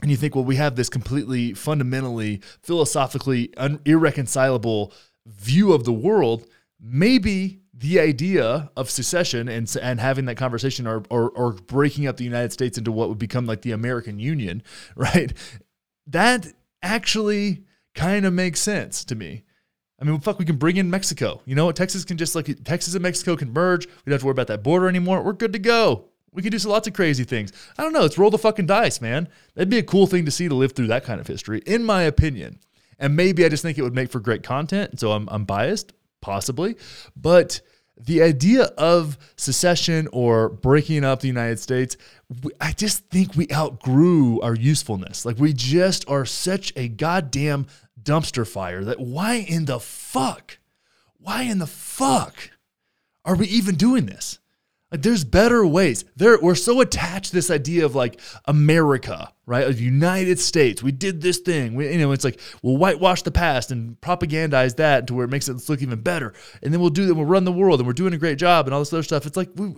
[0.01, 4.93] and you think, well, we have this completely fundamentally philosophically un- irreconcilable
[5.25, 6.47] view of the world,
[6.79, 12.15] maybe the idea of secession and and having that conversation or, or or breaking up
[12.15, 14.63] the United States into what would become like the American Union,
[14.95, 15.33] right?
[16.07, 19.43] That actually kind of makes sense to me.
[19.99, 21.41] I mean, fuck, we can bring in Mexico.
[21.45, 21.75] You know what?
[21.75, 23.87] Texas can just like Texas and Mexico can merge.
[23.87, 25.21] We don't have to worry about that border anymore.
[25.21, 26.05] We're good to go.
[26.33, 27.53] We can do some lots of crazy things.
[27.77, 28.01] I don't know.
[28.01, 29.29] Let's roll the fucking dice, man.
[29.53, 31.85] That'd be a cool thing to see to live through that kind of history, in
[31.85, 32.59] my opinion.
[32.99, 34.99] And maybe I just think it would make for great content.
[34.99, 36.75] So I'm, I'm biased, possibly.
[37.15, 37.61] But
[37.97, 41.95] the idea of secession or breaking up the United States,
[42.59, 45.25] I just think we outgrew our usefulness.
[45.25, 47.67] Like we just are such a goddamn
[48.05, 50.57] dumpster fire that why in the fuck,
[51.19, 52.51] why in the fuck
[53.25, 54.39] are we even doing this?
[54.91, 56.05] Like there's better ways.
[56.15, 59.67] There we're so attached to this idea of like America, right?
[59.67, 60.81] Like United States.
[60.81, 61.73] We did this thing.
[61.73, 65.31] We, you know, it's like we'll whitewash the past and propagandize that to where it
[65.31, 66.33] makes it look even better.
[66.61, 67.15] And then we'll do that.
[67.15, 69.25] We'll run the world and we're doing a great job and all this other stuff.
[69.25, 69.73] It's like we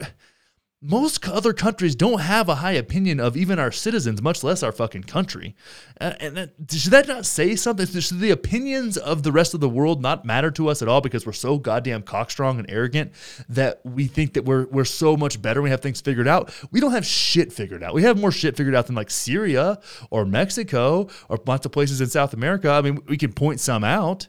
[0.82, 4.72] most other countries don't have a high opinion of even our citizens, much less our
[4.72, 5.56] fucking country.
[6.00, 7.88] Uh, and that, should that not say something?
[7.88, 11.02] Should the opinions of the rest of the world not matter to us at all
[11.02, 13.12] because we're so goddamn cockstrong and arrogant
[13.50, 15.64] that we think that we're we're so much better?
[15.64, 16.54] We have things figured out.
[16.70, 17.96] We don't have shit figured out.
[17.96, 19.80] We have more shit figured out than like Syria
[20.12, 22.70] or Mexico or lots of places in South America.
[22.70, 24.28] I mean, we can point some out.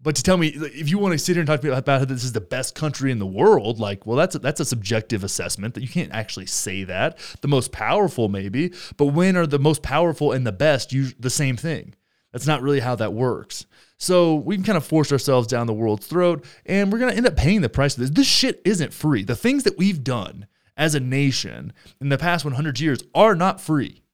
[0.00, 2.22] But to tell me if you want to sit here and talk about how this
[2.22, 5.74] is the best country in the world, like, well, that's a, that's a subjective assessment
[5.74, 7.18] that you can't actually say that.
[7.40, 11.30] The most powerful, maybe, but when are the most powerful and the best you the
[11.30, 11.94] same thing?
[12.32, 13.66] That's not really how that works.
[13.96, 17.26] So we can kind of force ourselves down the world's throat, and we're gonna end
[17.26, 18.10] up paying the price of this.
[18.10, 19.24] This shit isn't free.
[19.24, 23.60] The things that we've done as a nation in the past 100 years are not
[23.60, 24.04] free.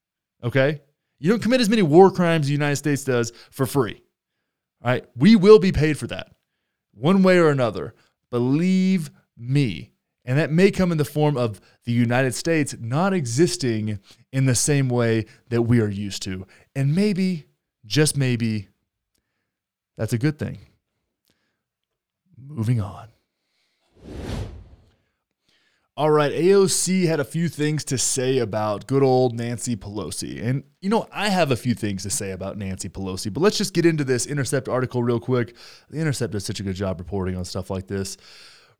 [0.43, 0.81] Okay,
[1.19, 4.04] you don't commit as many war crimes as the United States does for free.
[4.85, 5.05] Right.
[5.17, 6.35] We will be paid for that
[6.93, 7.95] one way or another.
[8.31, 9.91] Believe me.
[10.25, 13.99] And that may come in the form of the United States not existing
[14.33, 16.47] in the same way that we are used to.
[16.75, 17.47] And maybe,
[17.85, 18.69] just maybe,
[19.97, 20.59] that's a good thing.
[22.39, 23.09] Moving on.
[25.97, 30.45] All right, AOC had a few things to say about good old Nancy Pelosi.
[30.45, 33.57] And, you know, I have a few things to say about Nancy Pelosi, but let's
[33.57, 35.55] just get into this Intercept article real quick.
[35.91, 38.17] The Intercept does such a good job reporting on stuff like this.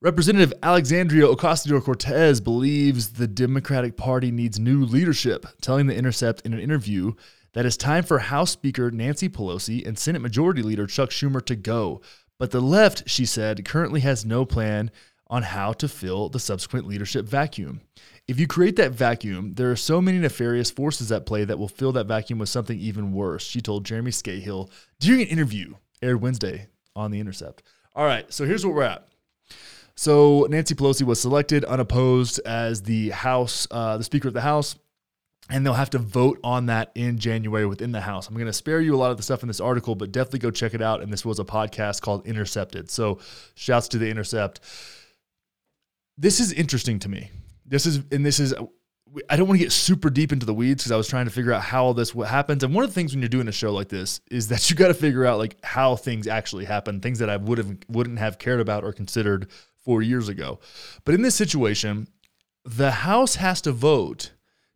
[0.01, 6.53] Representative Alexandria Ocasio Cortez believes the Democratic Party needs new leadership, telling The Intercept in
[6.53, 7.13] an interview
[7.53, 11.55] that it's time for House Speaker Nancy Pelosi and Senate Majority Leader Chuck Schumer to
[11.55, 12.03] go.
[12.41, 14.91] But the left, she said, currently has no plan
[15.29, 17.81] on how to fill the subsequent leadership vacuum.
[18.27, 21.69] If you create that vacuum, there are so many nefarious forces at play that will
[21.69, 26.21] fill that vacuum with something even worse, she told Jeremy Scahill during an interview aired
[26.21, 27.63] Wednesday on The Intercept.
[27.95, 29.07] All right, so here's where we're at.
[29.97, 34.77] So Nancy Pelosi was selected unopposed as the House, uh, the Speaker of the House,
[35.51, 38.29] and they'll have to vote on that in January within the House.
[38.29, 40.39] I'm going to spare you a lot of the stuff in this article, but definitely
[40.41, 41.03] go check it out.
[41.03, 42.91] And this was a podcast called Intercepted.
[42.91, 43.19] So
[43.55, 44.61] shouts to the Intercept
[46.17, 47.31] this is interesting to me.
[47.67, 48.55] This is, and this is,
[49.29, 51.31] I don't want to get super deep into the weeds because I was trying to
[51.31, 52.65] figure out how all this what happens.
[52.65, 54.77] And one of the things when you're doing a show like this is that you
[54.77, 58.19] got to figure out like how things actually happen, things that I would have wouldn't
[58.19, 59.49] have cared about or considered
[59.85, 60.61] four years ago.
[61.05, 62.09] But in this situation,
[62.65, 64.33] the House has to vote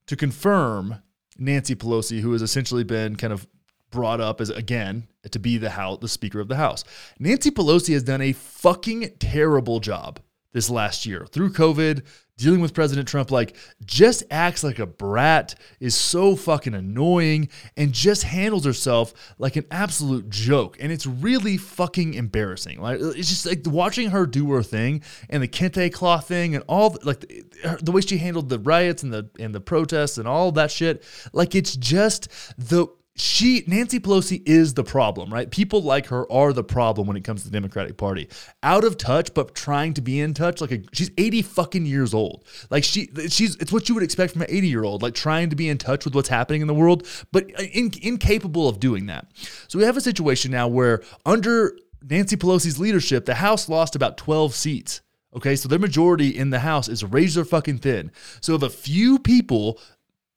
[0.07, 1.03] to confirm
[1.39, 3.47] Nancy Pelosi, who has essentially been kind of
[3.91, 6.85] brought up as again to be the house, the Speaker of the House.
[7.19, 10.21] Nancy Pelosi has done a fucking terrible job
[10.53, 12.03] this last year through COVID,
[12.39, 17.93] dealing with President Trump, like just acts like a brat, is so fucking annoying, and
[17.93, 20.77] just handles herself like an absolute joke.
[20.81, 22.81] And it's really fucking embarrassing.
[22.81, 26.65] Like it's just like watching her do her thing and the kente cloth thing and
[26.69, 27.45] all like the,
[27.83, 31.03] the way she handled the riots and the and the protests and all that shit.
[31.33, 32.87] Like it's just the
[33.21, 35.51] she Nancy Pelosi is the problem, right?
[35.51, 38.29] People like her are the problem when it comes to the Democratic Party.
[38.63, 40.61] Out of touch, but trying to be in touch.
[40.61, 42.45] Like a, she's 80 fucking years old.
[42.71, 45.51] Like she she's it's what you would expect from an 80 year old, like trying
[45.51, 49.07] to be in touch with what's happening in the world, but in, incapable of doing
[49.07, 49.27] that.
[49.69, 54.17] So we have a situation now where under Nancy Pelosi's leadership, the House lost about
[54.17, 55.01] 12 seats.
[55.37, 58.11] Okay, so their majority in the House is razor fucking thin.
[58.41, 59.79] So if a few people,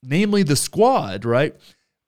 [0.04, 1.56] namely the squad, right?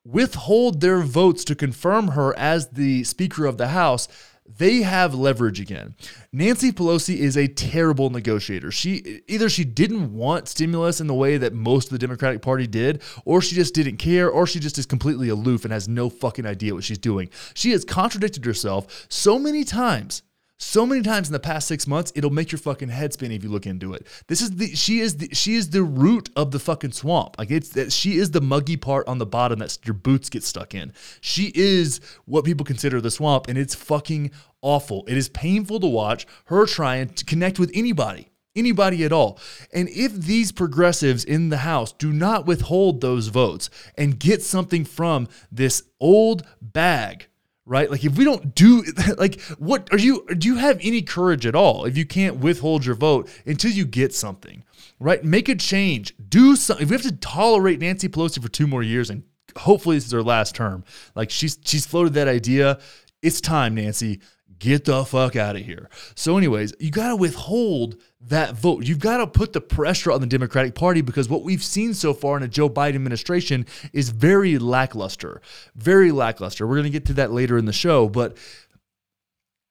[0.06, 4.08] Withhold their votes to confirm her as the Speaker of the House,
[4.46, 5.96] they have leverage again.
[6.34, 8.72] Nancy Pelosi is a terrible negotiator.
[8.72, 12.68] She either she didn't want stimulus in the way that most of the Democratic Party
[12.68, 16.10] did, or she just didn't care, or she just is completely aloof and has no
[16.10, 17.30] fucking idea what she's doing.
[17.54, 20.24] She has contradicted herself so many times
[20.64, 23.44] so many times in the past six months, it'll make your fucking head spin if
[23.44, 24.08] you look into it.
[24.28, 27.38] This is the she is the she is the root of the fucking swamp.
[27.38, 30.44] Like it's that she is the muggy part on the bottom that your boots get
[30.44, 30.94] stuck in.
[31.22, 35.04] She is what people consider the swamp, and it's fucking awful.
[35.08, 39.40] It is painful to watch her trying to connect with anybody anybody at all.
[39.74, 44.86] And if these progressives in the House do not withhold those votes and get something
[44.86, 47.28] from this old bag
[47.66, 47.90] right?
[47.90, 48.84] Like if we don't do
[49.18, 52.86] like what are you do you have any courage at all if you can't withhold
[52.86, 54.64] your vote until you get something,
[55.00, 55.24] right?
[55.24, 56.16] Make a change.
[56.30, 56.84] Do something.
[56.84, 59.24] If we have to tolerate Nancy Pelosi for two more years and
[59.58, 60.84] hopefully this is her last term,
[61.16, 62.80] like she's she's floated that idea.
[63.22, 64.22] It's time, Nancy.
[64.64, 65.90] Get the fuck out of here.
[66.16, 68.86] So, anyways, you got to withhold that vote.
[68.88, 72.14] You've got to put the pressure on the Democratic Party because what we've seen so
[72.14, 75.42] far in a Joe Biden administration is very lackluster.
[75.76, 76.66] Very lackluster.
[76.66, 78.38] We're going to get to that later in the show, but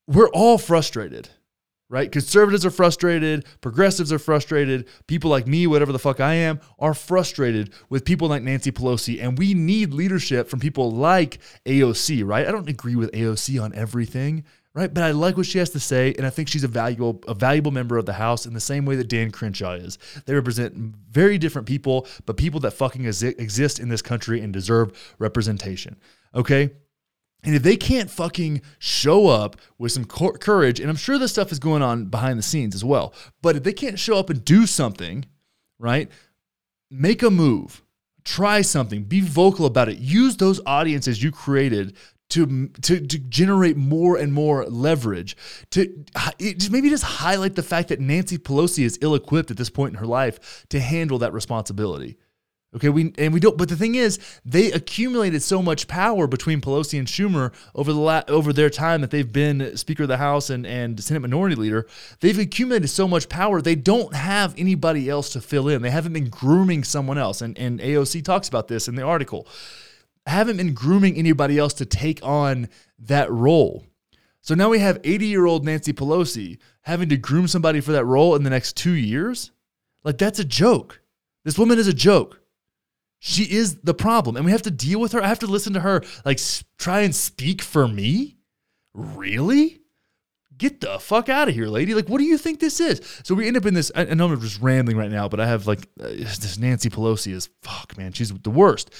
[0.06, 1.30] we're all frustrated,
[1.88, 2.12] right?
[2.12, 6.92] Conservatives are frustrated, progressives are frustrated, people like me, whatever the fuck I am, are
[6.92, 9.22] frustrated with people like Nancy Pelosi.
[9.22, 12.46] And we need leadership from people like AOC, right?
[12.46, 14.92] I don't agree with AOC on everything right?
[14.92, 17.34] But I like what she has to say, and I think she's a valuable a
[17.34, 19.98] valuable member of the House in the same way that Dan Crenshaw is.
[20.24, 20.74] They represent
[21.10, 25.96] very different people, but people that fucking exist in this country and deserve representation.
[26.34, 26.70] Okay.
[27.44, 31.50] And if they can't fucking show up with some courage, and I'm sure this stuff
[31.50, 34.44] is going on behind the scenes as well, but if they can't show up and
[34.44, 35.24] do something,
[35.80, 36.08] right?
[36.88, 37.82] Make a move,
[38.24, 39.98] try something, be vocal about it.
[39.98, 41.96] Use those audiences you created
[42.32, 45.36] to, to, to generate more and more leverage
[45.70, 46.04] to
[46.38, 49.98] just maybe just highlight the fact that Nancy Pelosi is ill-equipped at this point in
[49.98, 52.16] her life to handle that responsibility.
[52.74, 53.58] Okay, we and we don't.
[53.58, 57.98] But the thing is, they accumulated so much power between Pelosi and Schumer over the
[57.98, 61.54] la, over their time that they've been Speaker of the House and and Senate Minority
[61.54, 61.86] Leader.
[62.20, 63.60] They've accumulated so much power.
[63.60, 65.82] They don't have anybody else to fill in.
[65.82, 67.42] They haven't been grooming someone else.
[67.42, 69.46] And and AOC talks about this in the article
[70.26, 73.84] haven't been grooming anybody else to take on that role.
[74.40, 78.04] So now we have 80 year old Nancy Pelosi having to groom somebody for that
[78.04, 79.52] role in the next two years.
[80.04, 81.00] Like, that's a joke.
[81.44, 82.40] This woman is a joke.
[83.20, 84.36] She is the problem.
[84.36, 85.22] And we have to deal with her.
[85.22, 86.40] I have to listen to her, like,
[86.76, 88.36] try and speak for me?
[88.94, 89.80] Really?
[90.58, 91.94] Get the fuck out of here, lady.
[91.94, 93.00] Like, what do you think this is?
[93.22, 93.92] So we end up in this.
[93.94, 97.32] I know I'm just rambling right now, but I have, like, uh, this Nancy Pelosi
[97.32, 98.90] is, fuck, man, she's the worst.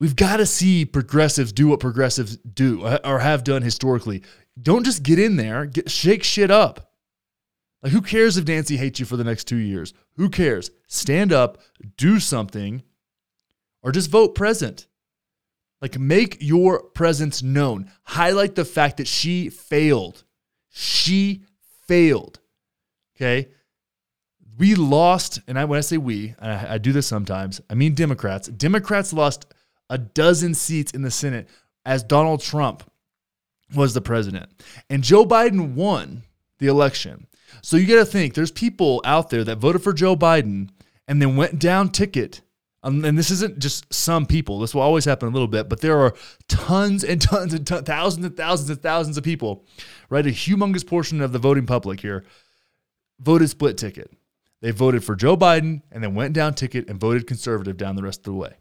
[0.00, 4.22] We've got to see progressives do what progressives do uh, or have done historically.
[4.60, 6.92] Don't just get in there, get, shake shit up.
[7.82, 9.94] Like, who cares if Nancy hates you for the next two years?
[10.16, 10.70] Who cares?
[10.88, 11.58] Stand up,
[11.96, 12.82] do something,
[13.82, 14.88] or just vote present.
[15.80, 17.90] Like, make your presence known.
[18.02, 20.24] Highlight the fact that she failed.
[20.70, 21.44] She
[21.86, 22.40] failed.
[23.16, 23.48] Okay.
[24.58, 27.94] We lost, and I, when I say we, I, I do this sometimes, I mean
[27.94, 28.48] Democrats.
[28.48, 29.54] Democrats lost
[29.90, 31.48] a dozen seats in the Senate
[31.84, 32.88] as Donald Trump
[33.74, 34.50] was the president.
[34.88, 36.22] And Joe Biden won
[36.58, 37.26] the election.
[37.62, 40.70] So you got to think there's people out there that voted for Joe Biden
[41.06, 42.42] and then went down ticket.
[42.82, 44.60] Um, and this isn't just some people.
[44.60, 46.14] This will always happen a little bit, but there are
[46.48, 49.64] tons and tons and t- thousands and thousands and thousands of people,
[50.10, 50.26] right?
[50.26, 52.24] A humongous portion of the voting public here
[53.18, 54.12] voted split ticket.
[54.60, 58.02] They voted for Joe Biden and then went down ticket and voted conservative down the
[58.02, 58.54] rest of the way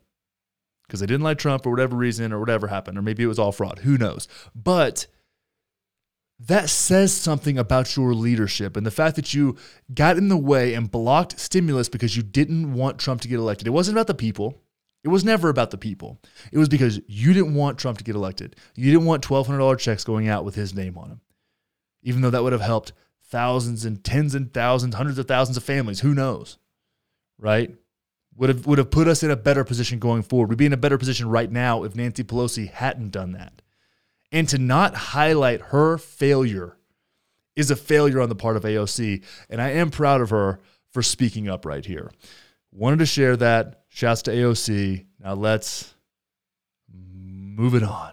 [0.88, 3.40] because they didn't like Trump for whatever reason or whatever happened, or maybe it was
[3.40, 3.80] all fraud.
[3.80, 4.28] Who knows?
[4.56, 5.08] But
[6.40, 9.58] that says something about your leadership and the fact that you
[9.94, 13.68] got in the way and blocked stimulus because you didn't want Trump to get elected.
[13.68, 14.62] It wasn't about the people.
[15.04, 16.20] It was never about the people.
[16.52, 18.56] It was because you didn't want Trump to get elected.
[18.76, 21.22] You didn't want $1,200 checks going out with his name on them,
[22.04, 22.94] even though that would have helped
[23.30, 26.02] thousands and tens and thousands, hundreds of thousands of families.
[26.02, 26.58] Who knows?
[27.40, 27.76] Right?
[28.38, 30.50] Would have would have put us in a better position going forward.
[30.50, 33.62] We'd be in a better position right now if Nancy Pelosi hadn't done that.
[34.32, 36.78] And to not highlight her failure
[37.56, 39.24] is a failure on the part of AOC.
[39.50, 40.60] And I am proud of her
[40.92, 42.12] for speaking up right here.
[42.72, 43.84] Wanted to share that.
[43.88, 45.06] Shouts to AOC.
[45.20, 45.96] Now let's
[46.94, 48.12] move it on.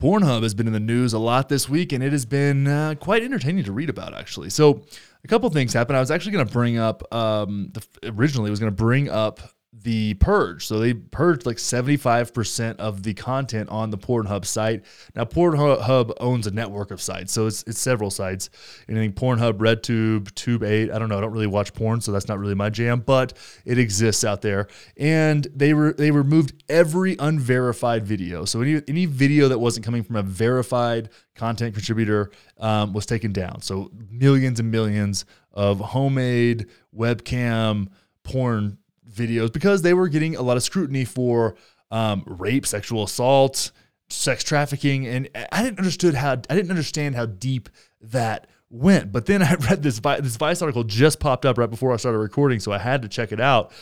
[0.00, 2.94] Pornhub has been in the news a lot this week, and it has been uh,
[3.00, 4.50] quite entertaining to read about, actually.
[4.50, 4.82] So,
[5.26, 5.96] a couple things happened.
[5.96, 9.40] I was actually going to bring up um, the, originally was going to bring up
[9.82, 10.66] the purge.
[10.66, 14.84] So they purged like 75% of the content on the Pornhub site.
[15.14, 17.32] Now Pornhub owns a network of sites.
[17.32, 18.50] So it's, it's several sites.
[18.88, 20.92] Anything Pornhub, RedTube, Tube8.
[20.92, 21.18] I don't know.
[21.18, 24.42] I don't really watch porn, so that's not really my jam, but it exists out
[24.42, 24.68] there.
[24.96, 28.44] And they were they removed every unverified video.
[28.44, 33.32] So any any video that wasn't coming from a verified content contributor um, was taken
[33.32, 33.60] down.
[33.62, 37.88] So millions and millions of homemade webcam
[38.22, 38.78] porn
[39.16, 41.56] videos because they were getting a lot of scrutiny for
[41.90, 43.72] um, rape, sexual assault,
[44.08, 47.68] sex trafficking, and I didn't understood how I didn't understand how deep
[48.00, 49.12] that went.
[49.12, 52.18] But then I read this this Vice article just popped up right before I started
[52.18, 53.72] recording, so I had to check it out.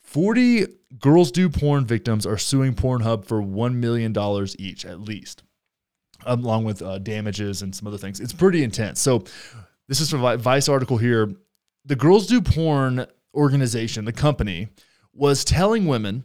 [0.00, 0.66] 40
[0.98, 4.16] girls do porn victims are suing Pornhub for $1 million
[4.58, 5.42] each, at least,
[6.24, 8.18] along with uh, damages and some other things.
[8.18, 9.00] It's pretty intense.
[9.02, 9.24] So,
[9.86, 11.30] this is a Vice article here.
[11.84, 14.68] The Girls Do Porn organization, the company,
[15.12, 16.24] was telling women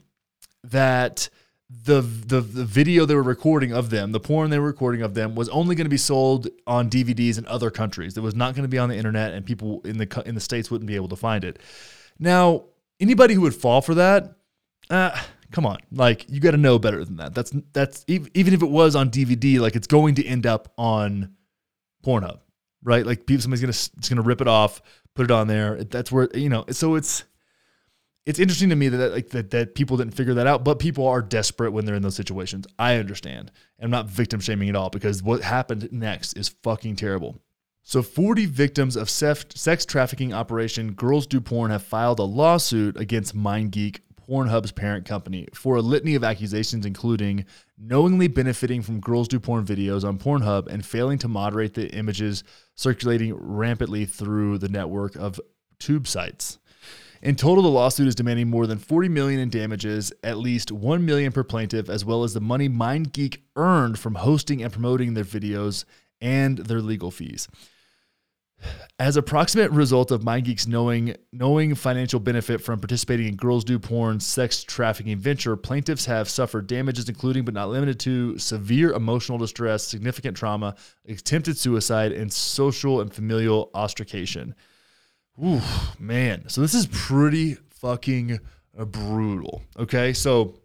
[0.64, 1.30] that
[1.70, 5.14] the, the the video they were recording of them, the porn they were recording of
[5.14, 8.16] them, was only going to be sold on DVDs in other countries.
[8.16, 10.42] It was not going to be on the internet, and people in the in the
[10.42, 11.60] states wouldn't be able to find it.
[12.20, 12.66] Now,
[13.00, 14.36] anybody who would fall for that,
[14.90, 15.20] uh,
[15.52, 17.34] come on, like you got to know better than that.
[17.34, 21.36] That's that's even if it was on DVD, like it's going to end up on
[22.06, 22.40] Pornhub,
[22.84, 23.06] right?
[23.06, 24.82] Like people, somebody's gonna it's gonna rip it off
[25.16, 25.84] put it on there.
[25.84, 26.66] That's where you know.
[26.72, 27.24] So it's
[28.26, 31.08] it's interesting to me that like that, that people didn't figure that out, but people
[31.08, 32.66] are desperate when they're in those situations.
[32.80, 33.52] I understand.
[33.80, 37.38] I'm not victim shaming at all because what happened next is fucking terrible.
[37.86, 43.36] So 40 victims of sex trafficking operation Girls Do Porn have filed a lawsuit against
[43.36, 44.00] MindGeek
[44.34, 47.46] Pornhub's parent company for a litany of accusations, including
[47.78, 52.44] knowingly benefiting from girls do porn videos on Pornhub and failing to moderate the images
[52.74, 55.40] circulating rampantly through the network of
[55.78, 56.58] tube sites.
[57.22, 61.06] In total, the lawsuit is demanding more than 40 million in damages, at least 1
[61.06, 65.24] million per plaintiff, as well as the money MindGeek earned from hosting and promoting their
[65.24, 65.86] videos
[66.20, 67.48] and their legal fees.
[69.04, 73.78] As a proximate result of MindGeek's knowing knowing financial benefit from participating in girls do
[73.78, 79.38] porn sex trafficking venture, plaintiffs have suffered damages including but not limited to severe emotional
[79.38, 80.76] distress, significant trauma,
[81.06, 84.56] attempted suicide, and social and familial ostracation.
[85.44, 85.60] Ooh,
[86.00, 86.48] man.
[86.48, 88.40] So this is pretty fucking
[88.74, 89.64] brutal.
[89.78, 90.62] Okay, so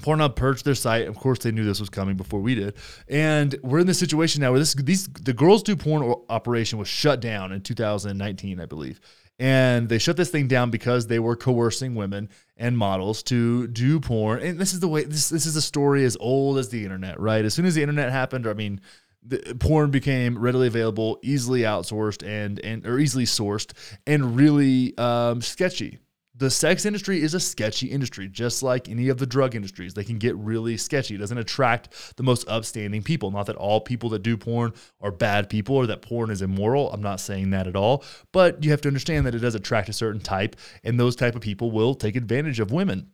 [0.00, 1.06] Pornhub purged their site.
[1.06, 2.74] Of course, they knew this was coming before we did,
[3.08, 6.88] and we're in this situation now where this these the girls do porn operation was
[6.88, 9.00] shut down in 2019, I believe,
[9.38, 14.00] and they shut this thing down because they were coercing women and models to do
[14.00, 14.40] porn.
[14.40, 17.20] And this is the way this this is a story as old as the internet,
[17.20, 17.44] right?
[17.44, 18.80] As soon as the internet happened, I mean,
[19.22, 23.72] the porn became readily available, easily outsourced, and and or easily sourced,
[24.06, 25.98] and really um, sketchy
[26.42, 29.94] the sex industry is a sketchy industry, just like any of the drug industries.
[29.94, 31.14] They can get really sketchy.
[31.14, 33.30] It doesn't attract the most upstanding people.
[33.30, 36.92] Not that all people that do porn are bad people or that porn is immoral.
[36.92, 38.02] I'm not saying that at all.
[38.32, 41.36] But you have to understand that it does attract a certain type, and those type
[41.36, 43.12] of people will take advantage of women.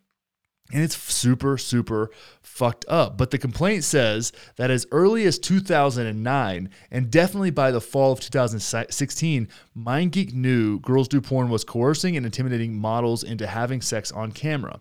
[0.73, 2.11] And it's super, super
[2.43, 3.17] fucked up.
[3.17, 8.21] But the complaint says that as early as 2009, and definitely by the fall of
[8.21, 14.33] 2016, MindGeek knew Girls Do Porn was coercing and intimidating models into having sex on
[14.33, 14.81] camera.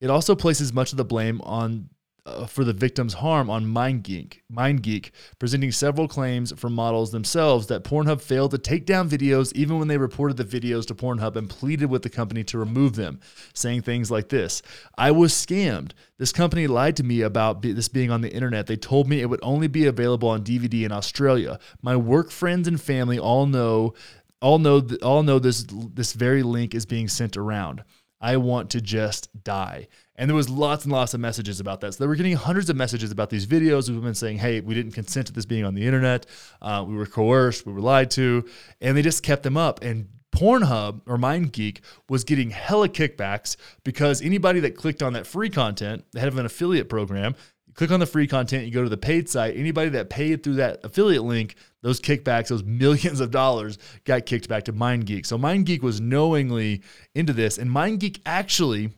[0.00, 1.88] It also places much of the blame on
[2.26, 7.84] uh, for the victim's harm on MindGeek, MindGeek, presenting several claims from models themselves that
[7.84, 11.50] Pornhub failed to take down videos even when they reported the videos to Pornhub and
[11.50, 13.20] pleaded with the company to remove them,
[13.52, 14.62] saying things like this
[14.96, 15.92] I was scammed.
[16.16, 18.66] This company lied to me about this being on the internet.
[18.66, 21.58] They told me it would only be available on DVD in Australia.
[21.82, 23.94] My work friends and family all know
[24.40, 27.84] all know all know this this very link is being sent around.
[28.20, 29.88] I want to just die.
[30.16, 31.94] And there was lots and lots of messages about that.
[31.94, 34.74] So they were getting hundreds of messages about these videos of women saying, "Hey, we
[34.74, 36.26] didn't consent to this being on the internet.
[36.62, 37.66] Uh, we were coerced.
[37.66, 38.44] We were lied to,"
[38.80, 39.82] and they just kept them up.
[39.82, 45.48] And Pornhub or MindGeek was getting hella kickbacks because anybody that clicked on that free
[45.48, 47.34] content, they have an affiliate program.
[47.66, 49.56] You click on the free content, you go to the paid site.
[49.56, 54.48] Anybody that paid through that affiliate link, those kickbacks, those millions of dollars got kicked
[54.48, 55.24] back to MindGeek.
[55.24, 56.82] So MindGeek was knowingly
[57.14, 58.90] into this, and MindGeek actually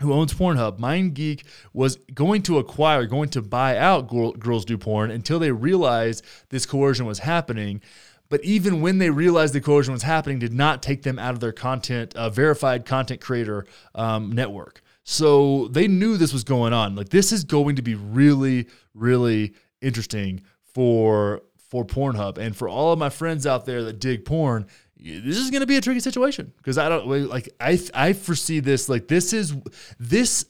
[0.00, 5.10] who owns Pornhub, MindGeek was going to acquire, going to buy out Girls Do Porn
[5.10, 7.80] until they realized this coercion was happening.
[8.28, 11.40] But even when they realized the coercion was happening, did not take them out of
[11.40, 14.82] their content, uh, verified content creator um, network.
[15.04, 16.96] So they knew this was going on.
[16.96, 20.42] Like this is going to be really, really interesting
[20.74, 22.38] for for Pornhub.
[22.38, 24.66] And for all of my friends out there that dig porn,
[24.98, 28.60] this is going to be a tricky situation because I don't like I I foresee
[28.60, 29.54] this like this is
[29.98, 30.46] this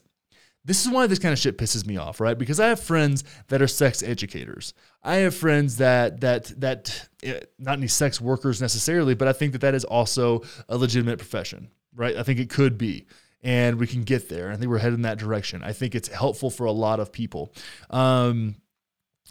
[0.65, 2.37] this is why this kind of shit pisses me off, right?
[2.37, 4.75] Because I have friends that are sex educators.
[5.03, 9.53] I have friends that that that eh, not any sex workers necessarily, but I think
[9.53, 12.17] that that is also a legitimate profession, right?
[12.17, 13.07] I think it could be
[13.47, 14.51] and we can get there.
[14.51, 15.63] I think we're heading that direction.
[15.63, 17.53] I think it's helpful for a lot of people.
[17.91, 18.57] Um,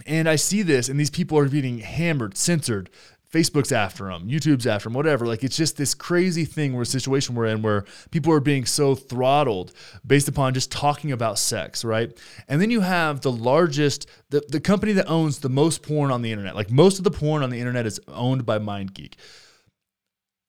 [0.05, 2.89] and I see this, and these people are being hammered, censored.
[3.36, 5.25] Facebook's after them, YouTube's after them, whatever.
[5.25, 8.65] Like it's just this crazy thing where a situation we're in where people are being
[8.65, 9.73] so throttled
[10.07, 12.17] based upon just talking about sex, right?
[12.47, 16.21] And then you have the largest, the, the company that owns the most porn on
[16.21, 16.55] the internet.
[16.55, 19.15] Like most of the porn on the internet is owned by MindGeek.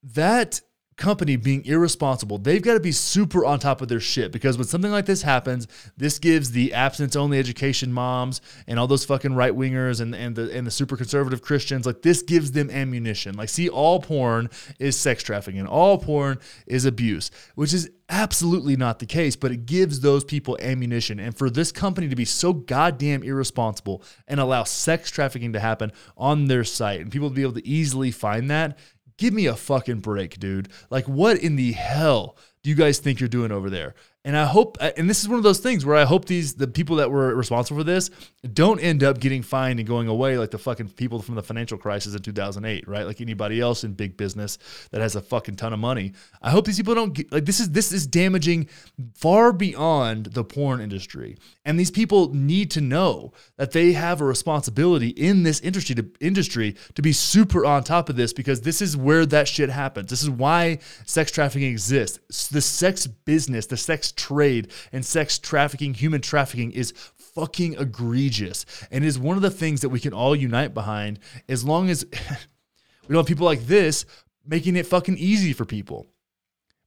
[0.04, 0.60] That
[0.96, 2.38] company being irresponsible.
[2.38, 5.22] They've got to be super on top of their shit because when something like this
[5.22, 10.14] happens, this gives the abstinence only education moms and all those fucking right wingers and,
[10.14, 13.34] and the and the super conservative Christians, like this gives them ammunition.
[13.34, 18.98] Like, see, all porn is sex trafficking, all porn is abuse, which is absolutely not
[18.98, 21.18] the case, but it gives those people ammunition.
[21.18, 25.92] And for this company to be so goddamn irresponsible and allow sex trafficking to happen
[26.16, 28.78] on their site and people to be able to easily find that
[29.18, 30.68] give me a fucking break, dude.
[30.90, 33.94] Like, what in the hell do you guys think you're doing over there?
[34.26, 36.54] And I hope, uh, and this is one of those things where I hope these
[36.54, 38.10] the people that were responsible for this
[38.52, 41.78] don't end up getting fined and going away like the fucking people from the financial
[41.78, 43.06] crisis in 2008, right?
[43.06, 44.58] Like anybody else in big business
[44.90, 46.12] that has a fucking ton of money.
[46.42, 48.68] I hope these people don't get, like this is this is damaging
[49.14, 54.24] far beyond the porn industry, and these people need to know that they have a
[54.24, 58.82] responsibility in this industry to industry to be super on top of this because this
[58.82, 60.10] is where that shit happens.
[60.10, 62.48] This is why sex trafficking exists.
[62.48, 66.92] The sex business, the sex trade and sex trafficking, human trafficking is
[67.36, 68.64] fucking egregious.
[68.90, 72.04] And is one of the things that we can all unite behind as long as
[72.12, 74.04] we don't have people like this
[74.44, 76.06] making it fucking easy for people,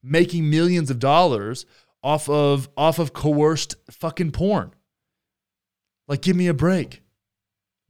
[0.02, 1.66] making millions of dollars
[2.02, 4.72] off of off of coerced fucking porn.
[6.08, 7.02] Like, give me a break.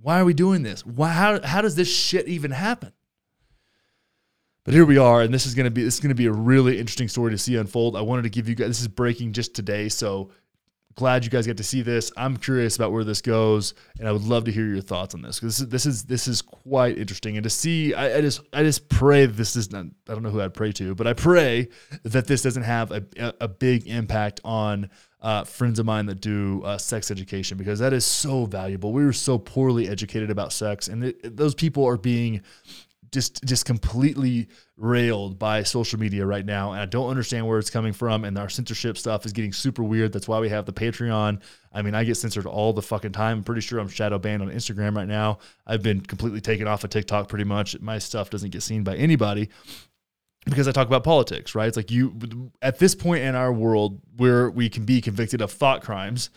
[0.01, 0.85] Why are we doing this?
[0.85, 2.91] Why, how, how does this shit even happen?
[4.65, 6.79] But here we are, and this is gonna be this is gonna be a really
[6.79, 7.95] interesting story to see unfold.
[7.95, 10.31] I wanted to give you guys this is breaking just today, so
[10.99, 12.11] glad you guys get to see this.
[12.17, 15.21] I'm curious about where this goes, and I would love to hear your thoughts on
[15.21, 17.37] this because this is this is this is quite interesting.
[17.37, 19.85] And to see, I, I, just I just pray this is not.
[20.09, 21.69] I don't know who I'd pray to, but I pray
[22.03, 24.89] that this doesn't have a a, a big impact on.
[25.21, 28.93] Uh, friends of mine that do uh, sex education because that is so valuable.
[28.93, 32.39] We were so poorly educated about sex, and it, those people are being
[33.11, 34.47] just just completely
[34.77, 36.71] railed by social media right now.
[36.71, 38.23] And I don't understand where it's coming from.
[38.23, 40.13] And our censorship stuff is getting super weird.
[40.13, 41.41] That's why we have the Patreon.
[41.71, 43.39] I mean I get censored all the fucking time.
[43.39, 45.39] I'm pretty sure I'm shadow banned on Instagram right now.
[45.65, 47.79] I've been completely taken off of TikTok pretty much.
[47.79, 49.49] My stuff doesn't get seen by anybody
[50.45, 51.67] because I talk about politics right?
[51.67, 55.51] It's like you at this point in our world where we can be convicted of
[55.51, 56.29] thought crimes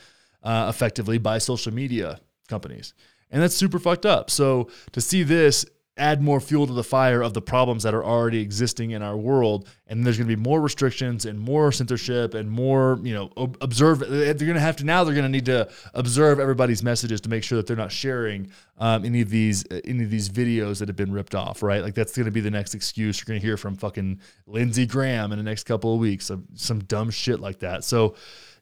[0.42, 2.94] uh, effectively by social media companies.
[3.30, 4.30] And that's super fucked up.
[4.30, 5.64] So to see this
[5.98, 9.16] add more fuel to the fire of the problems that are already existing in our
[9.16, 9.68] world.
[9.86, 13.30] And there's going to be more restrictions and more censorship and more you know
[13.60, 17.20] observe they're going to have to now they're going to need to observe everybody's messages
[17.22, 20.78] to make sure that they're not sharing um, any of these any of these videos
[20.78, 21.82] that have been ripped off right?
[21.82, 24.86] Like that's going to be the next excuse you're going to hear from fucking lindsey
[24.86, 27.84] graham in the next couple of weeks of some dumb shit like that.
[27.84, 28.14] So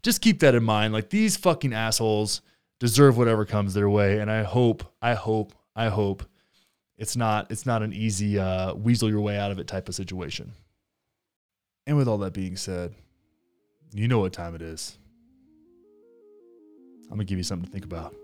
[0.03, 0.93] just keep that in mind.
[0.93, 2.41] Like these fucking assholes
[2.81, 4.19] deserve whatever comes their way.
[4.19, 6.25] And i hope i hope i hope
[7.01, 9.95] it's not it's not an easy uh, weasel your way out of it type of
[9.95, 10.53] situation.
[11.87, 12.95] And with all that being said,
[13.93, 14.99] you know what time it is.
[17.05, 18.15] I'm gonna give you something to think about.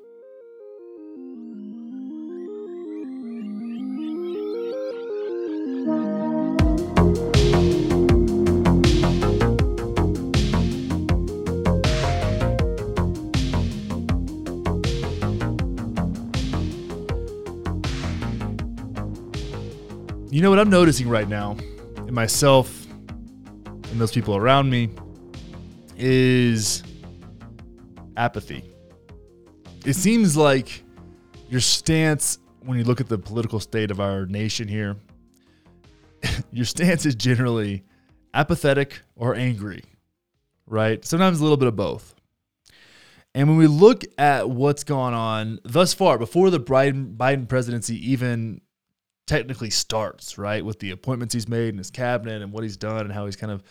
[20.47, 21.57] Know what I'm noticing right now
[22.07, 22.87] in myself
[23.67, 24.91] and those people around me
[25.97, 26.85] is
[28.17, 28.63] apathy.
[29.85, 30.85] It seems like
[31.49, 34.95] your stance when you look at the political state of our nation here,
[36.53, 37.83] your stance is generally
[38.33, 39.83] apathetic or angry,
[40.69, 41.05] right?
[41.05, 42.15] Sometimes a little bit of both.
[43.35, 48.13] And when we look at what's gone on thus far, before the Biden, Biden presidency
[48.13, 48.61] even
[49.27, 50.65] technically starts, right?
[50.65, 53.37] With the appointments he's made in his cabinet and what he's done and how he's
[53.37, 53.63] kind of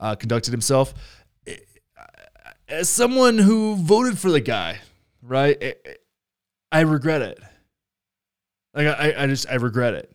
[0.00, 0.94] uh, conducted himself.
[2.68, 4.80] As someone who voted for the guy,
[5.22, 5.76] right,
[6.72, 7.38] I regret it.
[8.74, 10.10] Like I, I just I regret it.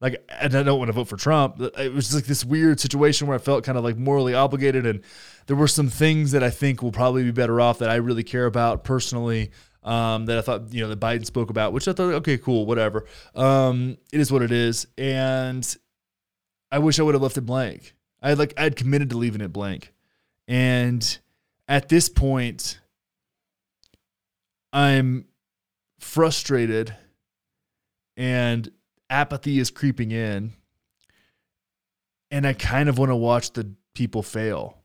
[0.00, 1.60] Like and I don't want to vote for Trump.
[1.78, 5.02] It was like this weird situation where I felt kind of like morally obligated, and
[5.46, 8.24] there were some things that I think will probably be better off that I really
[8.24, 9.50] care about personally.
[9.82, 12.66] Um, that I thought you know that Biden spoke about, which I thought okay, cool,
[12.66, 13.06] whatever.
[13.34, 15.76] Um, it is what it is, and
[16.70, 17.94] I wish I would have left it blank.
[18.22, 19.92] I had like I had committed to leaving it blank,
[20.46, 21.18] and
[21.66, 22.78] at this point,
[24.72, 25.26] I'm
[25.98, 26.94] frustrated
[28.16, 28.70] and
[29.08, 30.52] apathy is creeping in
[32.30, 34.78] and I kind of want to watch the people fail.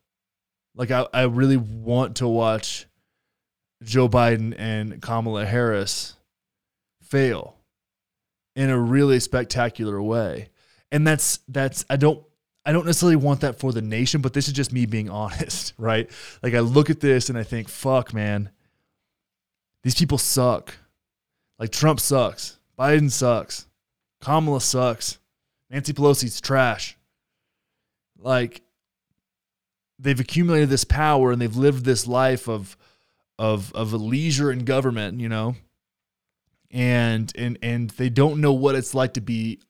[0.75, 2.87] Like I, I really want to watch
[3.83, 6.15] Joe Biden and Kamala Harris
[7.01, 7.55] fail
[8.55, 10.49] in a really spectacular way.
[10.91, 12.23] And that's that's I don't
[12.65, 15.73] I don't necessarily want that for the nation, but this is just me being honest,
[15.77, 16.09] right?
[16.41, 18.49] Like I look at this and I think, fuck, man,
[19.83, 20.75] these people suck.
[21.59, 22.59] Like Trump sucks.
[22.77, 23.67] Biden sucks.
[24.21, 25.19] Kamala sucks.
[25.69, 26.97] Nancy Pelosi's trash.
[28.17, 28.61] Like
[29.99, 32.75] they've accumulated this power and they've lived this life of
[33.37, 35.55] of of leisure in government, you know.
[36.71, 39.61] And and and they don't know what it's like to be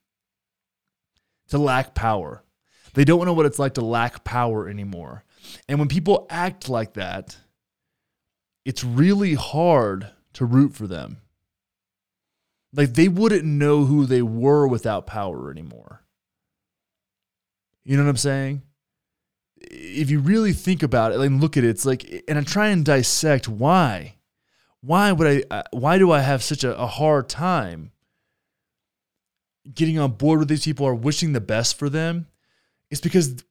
[1.50, 2.44] to lack power.
[2.94, 5.24] They don't know what it's like to lack power anymore.
[5.68, 7.38] And when people act like that,
[8.64, 11.18] it's really hard to root for them.
[12.74, 16.02] Like they wouldn't know who they were without power anymore.
[17.84, 18.64] You know what I'm saying?
[19.72, 22.68] If you really think about it and look at it, it's like, and I try
[22.68, 24.16] and dissect why.
[24.82, 27.92] Why would I, uh, why do I have such a, a hard time
[29.74, 32.28] getting on board with these people or wishing the best for them?
[32.92, 33.44] It's because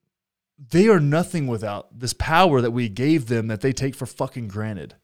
[0.70, 4.48] they are nothing without this power that we gave them that they take for fucking
[4.48, 4.94] granted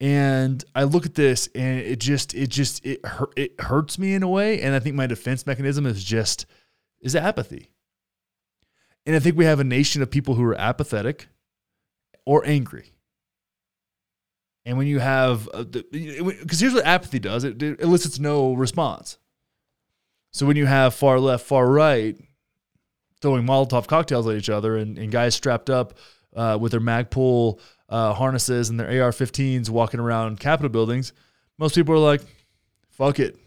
[0.00, 3.00] and I look at this and it just it just it
[3.36, 6.46] it hurts me in a way and I think my defense mechanism is just
[7.00, 7.70] is apathy.
[9.08, 11.28] And I think we have a nation of people who are apathetic
[12.26, 12.92] or angry.
[14.66, 15.48] And when you have
[15.90, 19.16] because here's what apathy does it, it elicits no response.
[20.30, 22.18] So when you have far left, far right
[23.22, 25.94] throwing Molotov cocktails at each other and, and guys strapped up
[26.36, 31.14] uh, with their Magpul uh, harnesses and their AR 15s walking around Capitol buildings,
[31.56, 32.20] most people are like,
[32.90, 33.38] fuck it.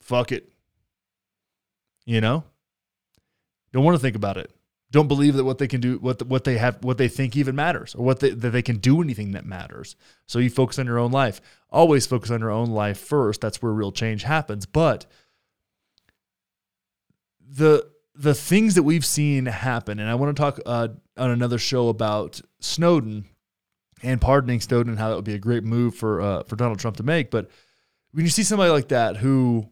[0.00, 0.52] Fuck it.
[2.04, 2.42] You know?
[3.72, 4.50] Don't want to think about it.
[4.92, 7.34] Don't believe that what they can do, what the, what they have, what they think
[7.34, 9.96] even matters, or what they, that they can do anything that matters.
[10.26, 11.40] So you focus on your own life.
[11.70, 13.40] Always focus on your own life first.
[13.40, 14.66] That's where real change happens.
[14.66, 15.06] But
[17.40, 21.56] the the things that we've seen happen, and I want to talk uh, on another
[21.56, 23.24] show about Snowden
[24.02, 26.98] and pardoning Snowden how that would be a great move for uh, for Donald Trump
[26.98, 27.30] to make.
[27.30, 27.48] But
[28.10, 29.70] when you see somebody like that who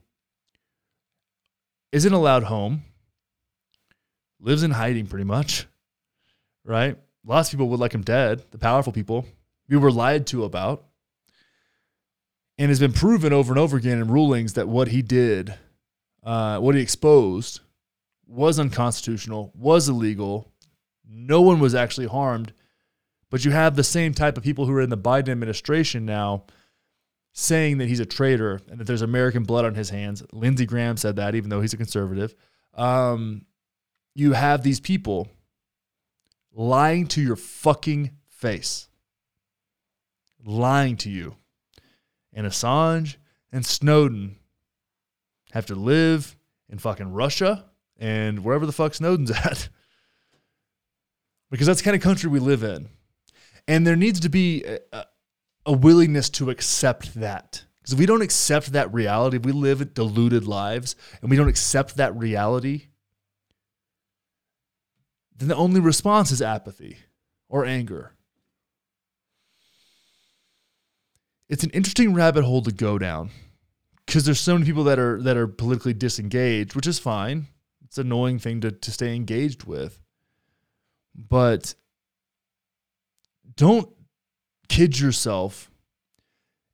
[1.92, 2.84] isn't allowed home,
[4.40, 5.66] lives in hiding pretty much,
[6.64, 6.98] right?
[7.24, 9.26] Lots of people would like him dead, the powerful people
[9.68, 10.84] we were lied to about.
[12.58, 15.54] And it's been proven over and over again in rulings that what he did,
[16.24, 17.60] uh, what he exposed,
[18.26, 20.52] was unconstitutional, was illegal.
[21.08, 22.52] No one was actually harmed
[23.30, 26.44] but you have the same type of people who are in the Biden administration now
[27.32, 30.22] saying that he's a traitor and that there's American blood on his hands.
[30.32, 32.34] Lindsey Graham said that, even though he's a conservative.
[32.74, 33.46] Um,
[34.14, 35.28] you have these people
[36.52, 38.88] lying to your fucking face,
[40.44, 41.36] lying to you.
[42.32, 43.16] And Assange
[43.52, 44.36] and Snowden
[45.52, 46.36] have to live
[46.68, 47.66] in fucking Russia
[47.98, 49.68] and wherever the fuck Snowden's at.
[51.50, 52.88] because that's the kind of country we live in.
[53.66, 55.04] And there needs to be a,
[55.66, 57.64] a willingness to accept that.
[57.78, 61.48] Because if we don't accept that reality, if we live deluded lives and we don't
[61.48, 62.88] accept that reality,
[65.40, 66.98] then the only response is apathy
[67.48, 68.12] or anger.
[71.48, 73.30] It's an interesting rabbit hole to go down
[74.06, 77.46] because there's so many people that are that are politically disengaged, which is fine.
[77.84, 79.98] It's an annoying thing to, to stay engaged with.
[81.14, 81.74] But
[83.56, 83.88] don't
[84.68, 85.70] kid yourself.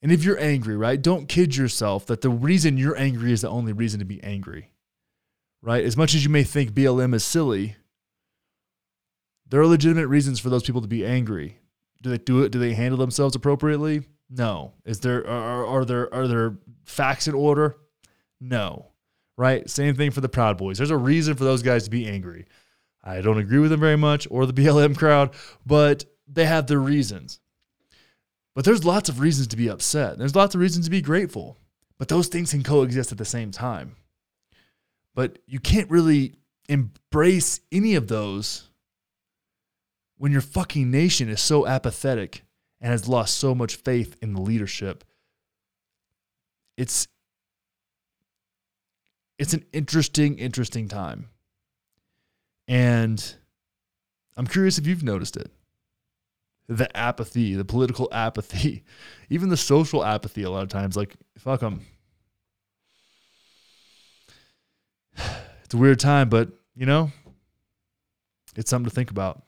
[0.03, 3.49] And if you're angry, right, don't kid yourself that the reason you're angry is the
[3.49, 4.73] only reason to be angry,
[5.63, 5.85] right?
[5.85, 7.77] As much as you may think BLM is silly,
[9.49, 11.59] there are legitimate reasons for those people to be angry.
[12.03, 12.53] Do they do it?
[12.53, 14.03] Do they handle themselves appropriately?
[14.29, 14.73] No.
[14.85, 17.77] Is there are, are there are there facts in order?
[18.41, 18.87] No.
[19.37, 19.69] Right?
[19.69, 20.79] Same thing for the Proud Boys.
[20.79, 22.47] There's a reason for those guys to be angry.
[23.05, 25.35] I don't agree with them very much or the BLM crowd,
[25.65, 27.41] but they have their reasons.
[28.55, 30.19] But there's lots of reasons to be upset.
[30.19, 31.59] There's lots of reasons to be grateful.
[31.99, 33.97] But those things can coexist at the same time.
[35.15, 36.35] But you can't really
[36.69, 38.69] embrace any of those
[40.19, 42.43] when your fucking nation is so apathetic
[42.81, 45.05] and has lost so much faith in the leadership.
[46.77, 47.09] It's
[49.39, 51.29] it's an interesting, interesting time.
[52.69, 53.35] And
[54.37, 55.51] I'm curious if you've noticed it.
[56.69, 58.83] The apathy, the political apathy,
[59.31, 61.83] even the social apathy, a lot of times, like, fuck them.
[65.65, 67.11] It's a weird time, but, you know,
[68.55, 69.46] it's something to think about.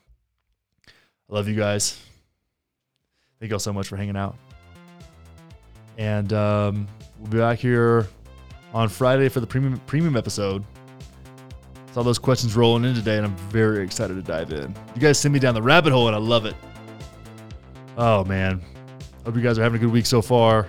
[1.31, 2.01] I love you guys.
[3.39, 4.37] Thank you all so much for hanging out.
[5.97, 8.09] And um, we'll be back here
[8.73, 10.65] on Friday for the premium premium episode.
[11.93, 14.75] Saw those questions rolling in today, and I'm very excited to dive in.
[14.95, 16.55] You guys send me down the rabbit hole, and I love it.
[17.97, 18.63] Oh man,
[19.25, 20.69] hope you guys are having a good week so far.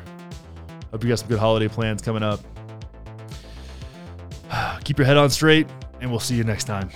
[0.92, 2.40] Hope you got some good holiday plans coming up.
[4.84, 5.68] Keep your head on straight,
[6.02, 6.90] and we'll see you next time.